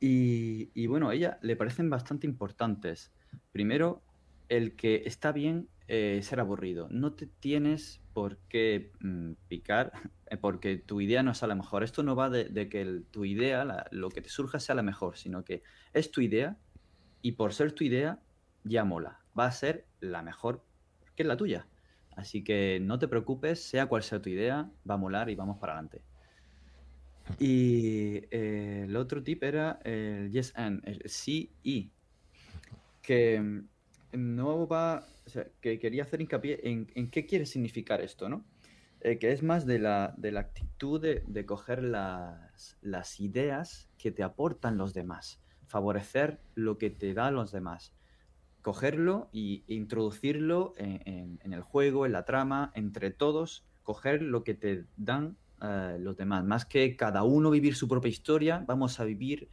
[0.01, 3.13] Y, bueno, a ella le parecen bastante importantes.
[3.53, 4.03] Primero,
[4.49, 6.89] el que está bien eh, ser aburrido.
[6.91, 9.93] No te tienes por qué mm, picar
[10.41, 11.83] porque tu idea no es a la mejor.
[11.83, 15.45] Esto no va de, que tu idea, lo que te surja, sea la mejor, sino
[15.45, 15.63] que
[15.93, 16.57] es tu idea
[17.21, 18.21] y por ser tu idea,
[18.65, 19.21] ya mola.
[19.39, 20.65] Va a ser la mejor
[21.17, 21.67] que es la tuya.
[22.17, 25.59] Así que no te preocupes, sea cual sea tu idea, va a molar y vamos
[25.59, 26.03] para adelante.
[27.39, 31.91] Y eh, el otro tip era el yes and, el sí y.
[33.01, 33.69] Que mm,
[34.13, 35.07] no va.
[35.61, 38.45] Que quería hacer hincapié en, qué quiere significar esto, ¿no?
[39.01, 44.11] Eh, que es más de la, de la actitud de, de coger las, ideas que
[44.11, 45.43] te aportan los demás
[45.73, 47.95] favorecer lo que te da los demás.
[48.61, 54.85] Cogerlo e introducirlo en, el juego, en la trama, entre todos, coger lo que te
[54.99, 56.45] dan eh, los demás.
[56.45, 59.49] Más que cada uno vivir su propia historia, vamos a vivir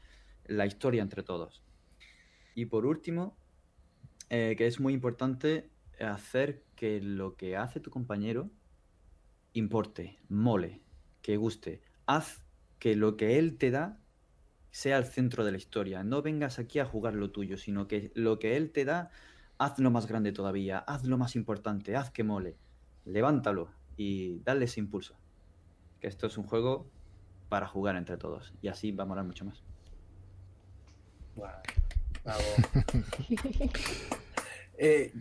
[0.45, 1.63] la historia entre todos.
[2.53, 3.37] Y por último,
[4.29, 5.69] eh, que es muy importante
[5.99, 8.49] hacer que lo que hace tu compañero
[9.53, 10.81] importe, mole,
[11.21, 11.81] que guste.
[12.05, 12.41] Haz
[12.79, 13.99] que lo que él te da
[14.71, 16.03] sea el centro de la historia.
[16.03, 19.09] No vengas aquí a jugar lo tuyo, sino que lo que él te da,
[19.57, 22.57] hazlo más grande todavía, hazlo más importante, haz que mole.
[23.05, 25.15] Levántalo y dale ese impulso.
[25.99, 26.89] Que esto es un juego
[27.49, 28.53] para jugar entre todos.
[28.61, 29.63] Y así va a molar mucho más.
[31.35, 31.63] Bravo.
[34.81, 35.11] Eh,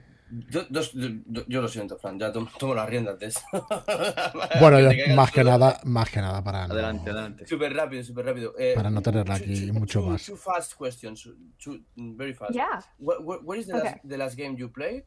[0.50, 3.40] yo, dos- yo- yo lo siento, Fran, ya tomo, tomo las riendas de esto.
[4.60, 5.50] Bueno, yo, más que todo.
[5.58, 7.46] nada, más que nada para no, Adelante, adelante.
[7.46, 8.54] Súper rápido, súper rápido.
[8.58, 10.24] Eh, Para no tenerla aquí mucho two- más.
[10.26, 11.28] Two fast questions,
[11.58, 12.52] two, very fast.
[12.54, 12.80] Yeah.
[12.98, 13.84] What, what, what is the, Okay.
[13.90, 15.04] last, the last game you played?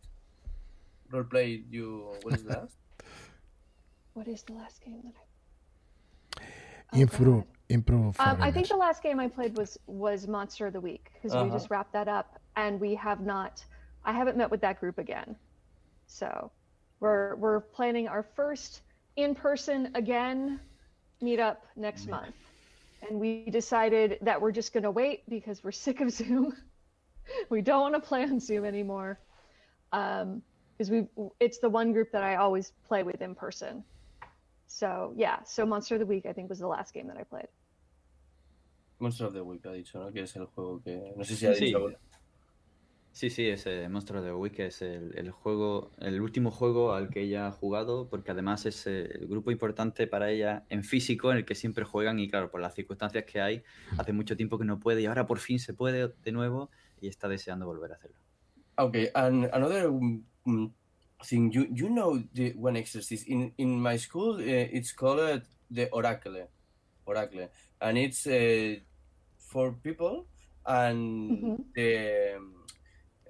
[1.11, 2.11] Role play you.
[2.23, 2.77] What is the last?
[4.13, 6.43] What is the last game that I?
[6.93, 7.47] Oh, improve, God.
[7.69, 8.19] improve.
[8.19, 11.31] Um, I think the last game I played was was Monster of the Week because
[11.33, 11.53] we Uh-huh.
[11.57, 13.63] just wrapped that up, and we have not.
[14.03, 15.35] I haven't met with that group again,
[16.07, 16.51] so
[16.99, 18.81] we're we're planning our first
[19.15, 20.59] in person again
[21.21, 22.35] meetup next month,
[23.07, 26.55] and we decided that we're just gonna wait because we're sick of Zoom.
[27.49, 29.19] we don't want to play on Zoom anymore,
[29.91, 30.41] um,
[30.77, 31.05] because we
[31.39, 33.83] it's the one group that I always play with in person.
[34.67, 37.23] So yeah, so Monster of the Week I think was the last game that I
[37.23, 37.47] played.
[38.99, 40.11] Monster of the Week ha dicho, ¿no?
[40.11, 41.13] Que es el juego que.
[41.15, 41.89] No sé si ha dicho.
[41.89, 41.95] Sí,
[43.11, 47.21] sí, ese Monster of the Week es el, el juego, el último juego al que
[47.21, 51.37] ella ha jugado, porque además es eh, el grupo importante para ella en físico, en
[51.39, 53.63] el que siempre juegan, y claro, por las circunstancias que hay,
[53.97, 56.69] hace mucho tiempo que no puede, y ahora por fin se puede de nuevo,
[57.01, 58.17] y está deseando volver a hacerlo.
[58.77, 60.71] Okay, and another um, mm,
[61.23, 65.89] thing, you you know the one exercise in in my school, uh, it's called the
[65.91, 66.47] Oracle,
[67.05, 67.49] Oracle,
[67.81, 68.79] and it's uh,
[69.37, 70.25] for people,
[70.65, 72.60] and the um,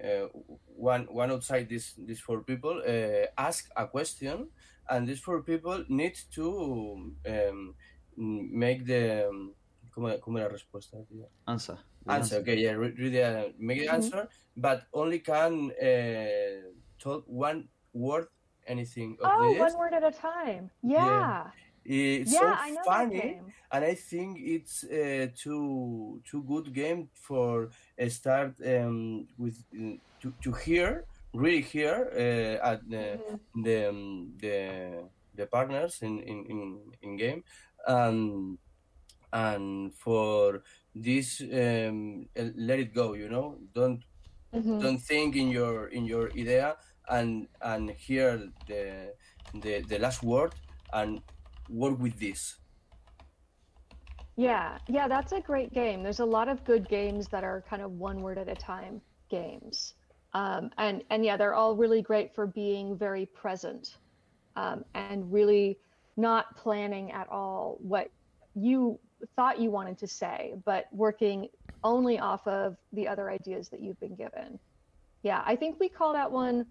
[0.02, 0.28] uh,
[0.76, 4.48] one one outside this this four people uh, ask a question,
[4.90, 7.74] and these four people need to um,
[8.16, 9.54] make the um,
[9.94, 10.98] ¿cómo, cómo era la respuesta?
[11.08, 11.28] tío?
[11.46, 11.78] Ansa.
[12.08, 12.40] answer.
[12.40, 13.94] Okay, yeah, re- read the make the Mhm.
[13.94, 18.26] answer, but only can uh, talk one word,
[18.66, 19.60] anything of Oh, this.
[19.60, 20.70] one word at a time.
[20.82, 21.06] Yeah.
[21.06, 21.50] Yeah.
[21.84, 23.40] It's Yeah, so I know funny,
[23.72, 27.70] and I think it's uh, too too good game for
[28.00, 33.40] uh, start um, with uh, to to hear really hear uh, at the Mhm.
[33.54, 37.42] the um, the the partners in in in, in game
[37.86, 38.58] and
[39.32, 40.62] and for
[40.94, 44.04] this um, uh, let it go you know don't
[44.52, 44.80] Mhm.
[44.80, 46.76] don't think in your in your idea
[47.08, 49.14] and and hear the
[49.54, 50.52] the, the last word
[50.92, 51.22] and
[51.68, 52.56] work with this
[54.36, 56.02] Yeah, yeah, that's a great game.
[56.02, 59.00] There's a lot of good games that are kind of one word at a time
[59.30, 59.94] games.
[60.34, 63.98] Um, and and yeah, they're all really great for being very present
[64.56, 65.78] um, and really
[66.16, 68.10] not planning at all what
[68.54, 68.98] you
[69.36, 71.48] thought you wanted to say, but working
[71.84, 74.58] only off of the other ideas that you've been given.
[75.22, 76.66] Yeah, I think we call that one.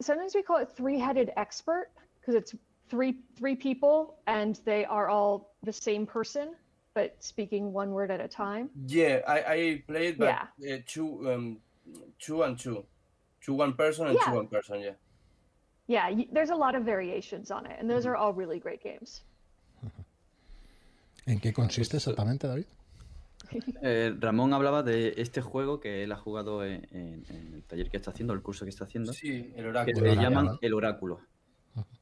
[0.00, 1.88] Sometimes we call it three-headed expert
[2.20, 2.54] because it's
[2.92, 3.94] three three people
[4.26, 5.34] and they are all
[5.64, 6.46] the same person
[6.94, 8.68] but speaking one word at a time.
[8.86, 10.74] yeah i i played but Yeah.
[10.74, 11.44] uh, two um
[12.18, 12.84] two and two
[13.40, 14.36] two one person and two Yeah.
[14.40, 14.96] one person yeah
[15.88, 18.82] Yeah, y- there's a lot of variations on it and those are all really great
[18.84, 19.22] games.
[21.26, 22.66] ¿En qué consiste exactamente, David?
[23.82, 27.90] Eh, Ramón hablaba de este juego que él ha jugado en, en- en el taller
[27.90, 30.58] que está haciendo, el curso que está haciendo, sí el que oráculo se oráculo, llaman
[30.62, 31.20] el oráculo.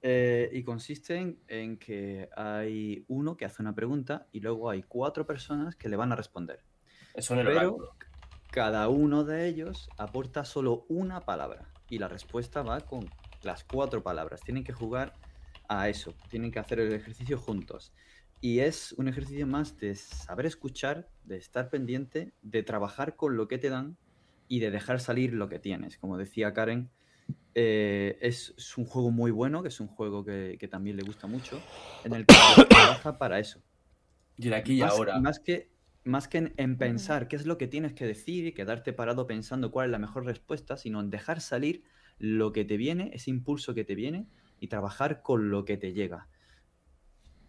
[0.03, 5.27] Eh, y consiste en, que hay uno que hace una pregunta y luego hay cuatro
[5.27, 6.64] personas que le van a responder.
[7.18, 7.95] son el Pero oráculo
[8.51, 13.09] cada uno de ellos aporta solo una palabra y la respuesta va con
[13.43, 14.41] las cuatro palabras.
[14.41, 15.14] Tienen que jugar
[15.68, 17.93] a eso, tienen que hacer el ejercicio juntos.
[18.41, 23.47] Y es un ejercicio más de saber escuchar, de estar pendiente, de trabajar con lo
[23.47, 23.97] que te dan
[24.49, 25.97] y de dejar salir lo que tienes.
[25.99, 26.91] Como decía Karen,
[27.55, 31.03] eh, es, es un juego muy bueno, que es un juego que, que también le
[31.03, 31.66] gusta mucho,
[32.03, 33.62] en el que se trabaja para eso.
[34.37, 35.70] y el aquí y Más, ahora más que,
[36.05, 39.26] más que en, en pensar qué es lo que tienes que decir y quedarte parado
[39.26, 41.85] pensando cuál es la mejor respuesta, sino en dejar salir
[42.18, 44.28] lo que te viene, ese impulso que te viene
[44.59, 46.28] y trabajar con lo que te llega.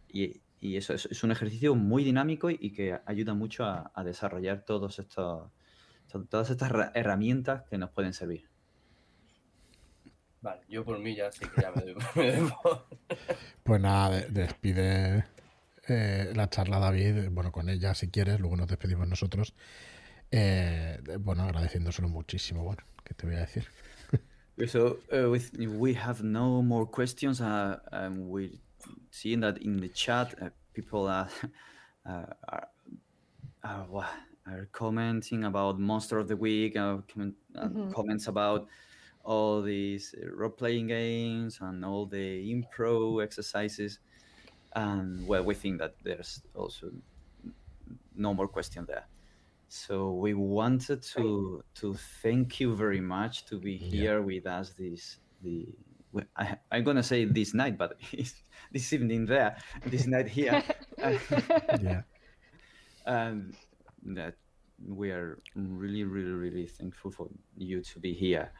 [0.07, 3.91] Y, y eso es, es un ejercicio muy dinámico y, y que ayuda mucho a,
[3.95, 5.51] a desarrollar todos estos,
[6.09, 8.50] to- todas estas herra- herramientas que nos pueden servir.
[10.41, 12.87] Vale yo por mí ya sé que ya me doy, me doy por-
[13.63, 15.25] Pues nada, de- despide
[15.87, 19.53] eh, la charla David, bueno, con ella si quieres, luego nos despedimos nosotros.
[20.31, 23.65] Eh, bueno, agradeciéndoselo muchísimo, bueno, ¿qué te voy a decir?
[24.67, 27.41] So uh, with, we have no more questions.
[27.41, 28.51] Uh, um, we're
[29.09, 31.27] seeing that in the chat, uh, people are,
[32.05, 32.67] uh, are,
[33.63, 34.05] are, wha-
[34.45, 37.91] are commenting about Monster of the Week, uh, comment, uh, Mhm.
[37.93, 38.67] comments about
[39.23, 43.99] all these uh, role-playing games and all the impro exercises.
[44.75, 46.91] and well, we think that there's also
[48.15, 49.05] no more question there.
[49.67, 54.25] So we wanted to to thank you very much to be here yeah.
[54.25, 55.73] with us this the
[56.35, 60.63] I, am gonna say this night, but it's this evening there, this night here.
[60.97, 62.01] yeah.
[63.05, 63.55] And
[64.15, 64.35] that
[64.85, 68.51] we are really, really, really thankful for you to be here.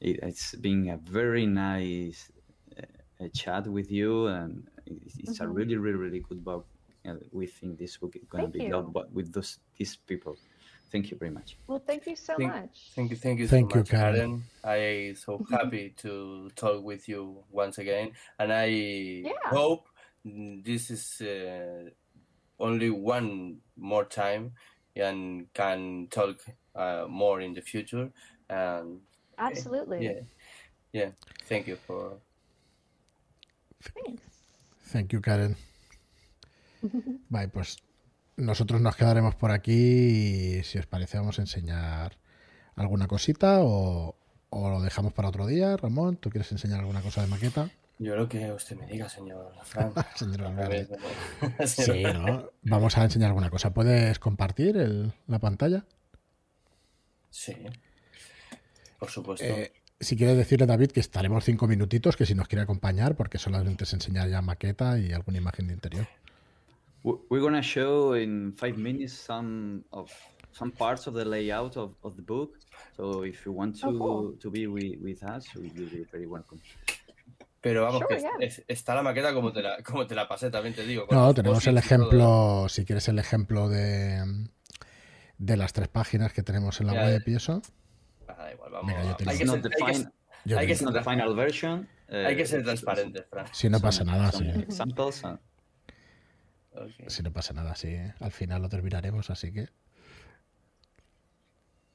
[0.00, 2.30] It, has been a very nice
[2.78, 5.44] uh, chat with you, and it's, it's mm-hmm.
[5.44, 6.66] a really, really, really good book.
[7.04, 10.36] And we think this book is going to be done but with those these people.
[10.90, 11.56] Thank you very much.
[11.66, 12.90] Well, thank you so thank, much.
[12.94, 14.44] Thank you, thank you thank so you, much, Karen.
[14.62, 15.10] Karen.
[15.10, 19.32] I so happy to talk with you once again, and I yeah.
[19.46, 19.88] hope
[20.24, 21.90] this is uh,
[22.58, 24.52] only one more time
[24.96, 26.44] and can talk
[26.74, 28.10] uh, more in the future.
[28.48, 29.00] And
[29.38, 30.20] absolutely, yeah,
[30.92, 31.10] yeah.
[31.48, 32.18] Thank you for.
[33.80, 34.22] Thanks.
[34.92, 35.56] Thank you, Karen.
[37.30, 37.78] Bye, pues
[38.36, 42.18] nosotros nos quedaremos por aquí y si os parece vamos a enseñar
[42.74, 44.16] alguna cosita o,
[44.50, 45.76] o, lo dejamos para otro día.
[45.76, 47.70] Ramón, ¿tú quieres enseñar alguna cosa de maqueta?
[47.98, 49.92] Yo lo que usted me diga, señor Fran.
[50.16, 50.52] señor
[51.66, 52.50] sí, ¿no?
[52.62, 53.72] Vamos a enseñar alguna cosa.
[53.72, 55.86] ¿Puedes compartir el, la pantalla?
[57.30, 57.56] Sí.
[58.98, 59.44] Por supuesto.
[59.44, 63.38] Eh, si quieres decirle, David, que estaremos cinco minutitos, que si nos quiere acompañar, porque
[63.38, 66.06] solamente es enseñar ya maqueta y alguna imagen de interior.
[67.02, 70.10] We're gonna show in five minutes some of
[70.52, 72.58] some parts of the layout of, of the book.
[72.96, 76.60] So if you want to, oh, to be with, with us, you'll be very welcome.
[77.60, 78.30] Pero vamos, Sure, que yeah.
[78.40, 81.06] es- está la maqueta como te la, como te la pasé, también te digo.
[81.10, 84.48] No, tenemos el ejemplo, si quieres el ejemplo de,
[85.38, 87.62] de las tres páginas que tenemos en la web y eso.
[88.28, 88.86] Ah, da igual, vamos.
[88.92, 91.88] Venga, yo te hay, que ser, hay que- hay que not the ser- final version.
[92.08, 93.46] hay que uh, ser transparentes, Fran.
[93.52, 94.48] Si no pasa nada, sí.
[94.48, 95.24] Examples.
[95.24, 95.38] and-
[96.72, 97.08] Ok.
[97.08, 97.96] Si no pasa nada, sí.
[98.20, 99.68] Al final lo terminaremos, así que.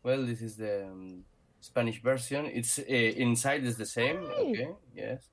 [0.03, 1.23] Well, this is the um,
[1.61, 2.47] Spanish version.
[2.47, 4.23] It's uh, inside is the same.
[4.23, 5.29] Okay, yes,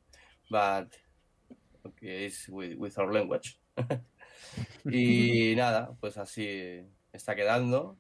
[0.51, 0.89] but
[1.87, 3.59] okay, it's with, with our language.
[4.85, 7.97] y nada, pues así está quedando.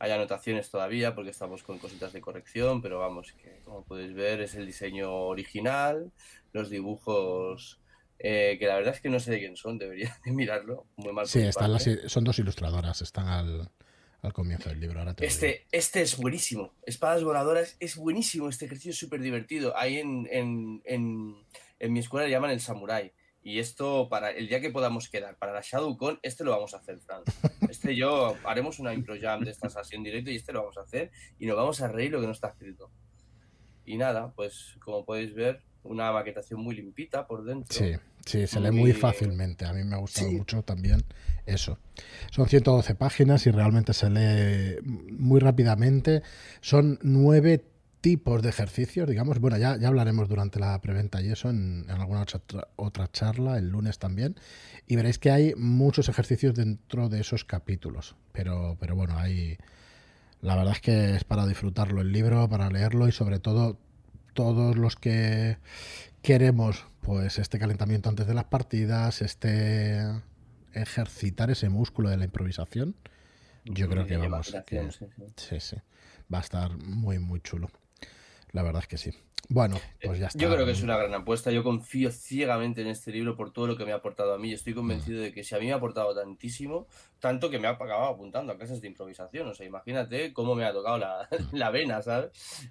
[0.00, 4.40] Hay anotaciones todavía porque estamos con cositas de corrección, pero vamos, que como podéis ver
[4.40, 6.10] es el diseño original,
[6.52, 7.80] los dibujos
[8.18, 10.86] eh, que la verdad es que no sé de quién son, debería de mirarlo.
[10.96, 11.26] Muy mal.
[11.26, 13.70] Sí, están las, son dos ilustradoras, están al,
[14.22, 14.98] al comienzo del libro.
[15.00, 15.26] Ahora te.
[15.26, 16.74] Este, este es buenísimo.
[16.84, 18.48] Espadas voladoras es buenísimo.
[18.48, 19.76] Este ejercicio es súper divertido.
[19.76, 21.36] Ahí en, en, en,
[21.78, 23.12] en mi escuela le llaman el samurai.
[23.42, 26.76] Y esto, para el día que podamos quedar, para la ShadowCon, este lo vamos a
[26.76, 27.22] hacer, Fran.
[27.70, 30.76] Este yo haremos una impro jam de estas así en directo y este lo vamos
[30.76, 32.90] a hacer y nos vamos a reír lo que no está escrito.
[33.86, 37.66] Y nada, pues como podéis ver, una maquetación muy limpita por dentro.
[37.74, 37.94] Sí,
[38.26, 39.64] sí, se lee Muy- muy fácilmente.
[39.64, 40.36] A mí me ha gustado Sí.
[40.36, 41.02] mucho también
[41.46, 41.78] eso.
[42.30, 46.22] Son 112 páginas y realmente se lee muy rápidamente.
[46.60, 47.64] Son nueve
[48.00, 49.38] tipos de ejercicios, digamos.
[49.40, 53.58] Bueno, ya, ya hablaremos durante la preventa y eso en, en alguna otra, otra charla,
[53.58, 54.36] el lunes también.
[54.86, 58.16] Y veréis que hay muchos ejercicios dentro de esos capítulos.
[58.32, 59.58] Pero, pero bueno, hay...
[60.40, 63.78] La verdad es que es para disfrutarlo el libro, para leerlo y sobre todo
[64.32, 65.58] todos los que
[66.22, 70.00] queremos pues este calentamiento antes de las partidas, este
[70.72, 72.94] ejercitar ese músculo de la improvisación,
[73.64, 74.76] yo creo que vamos, que-
[75.36, 75.76] sí, sí,
[76.32, 77.68] va a estar muy muy chulo.
[78.52, 79.10] La verdad es que sí.
[79.48, 80.38] Bueno, pues ya está.
[80.38, 81.50] Yo creo que es una gran apuesta.
[81.50, 84.52] Yo confío ciegamente en este libro por todo lo que me ha aportado a mí.
[84.52, 86.86] Estoy convencido de que si a mí me ha aportado tantísimo,
[87.18, 89.48] tanto que me ha acabado apuntando a clases de improvisación.
[89.48, 92.30] O sea, imagínate cómo me ha tocado la, la vena, ¿sabes?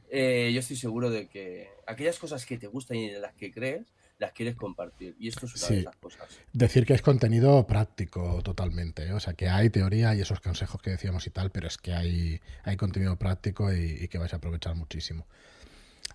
[0.10, 3.52] Eh, yo estoy seguro de que aquellas cosas que te gustan y en las que
[3.52, 5.16] crees, las quieres compartir.
[5.20, 5.74] Y esto es una Sí.
[5.76, 6.28] de esas cosas.
[6.54, 9.14] Decir que es contenido práctico totalmente, ¿eh?
[9.14, 11.94] o sea que hay teoría y esos consejos que decíamos y tal, pero es que
[11.94, 15.26] hay, hay contenido práctico y, y que vais a aprovechar muchísimo.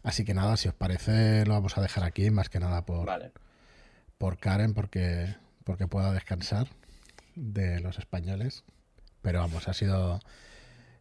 [0.05, 3.07] Así que nada, si os parece, lo vamos a dejar aquí, más que nada por,
[3.07, 3.33] Vale.
[4.19, 5.35] por Karen, porque,
[5.65, 6.69] porque pueda descansar
[7.35, 8.63] de los españoles.
[9.23, 10.21] Pero vamos, ha sido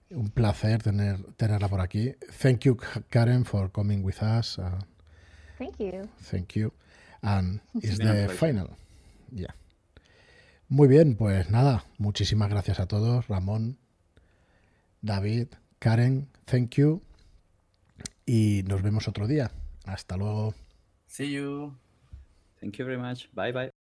[0.09, 2.15] un placer tener, tenerla por aquí.
[2.41, 2.77] Thank you,
[3.09, 4.57] Karen, for coming with us.
[4.57, 4.79] uh,
[5.57, 6.07] Thank you.
[6.31, 6.71] Thank you.
[7.21, 8.69] And it's the final.
[9.31, 9.53] Yeah.
[10.69, 13.77] Muy bien, pues nada, muchísimas gracias a todos, Ramón,
[15.01, 15.47] David,
[15.79, 17.01] Karen, thank you.
[18.25, 19.51] Y nos vemos otro día.
[19.85, 20.53] Hasta luego.
[21.07, 21.73] See you.
[22.59, 23.29] Thank you very much.
[23.33, 23.82] Bye bye.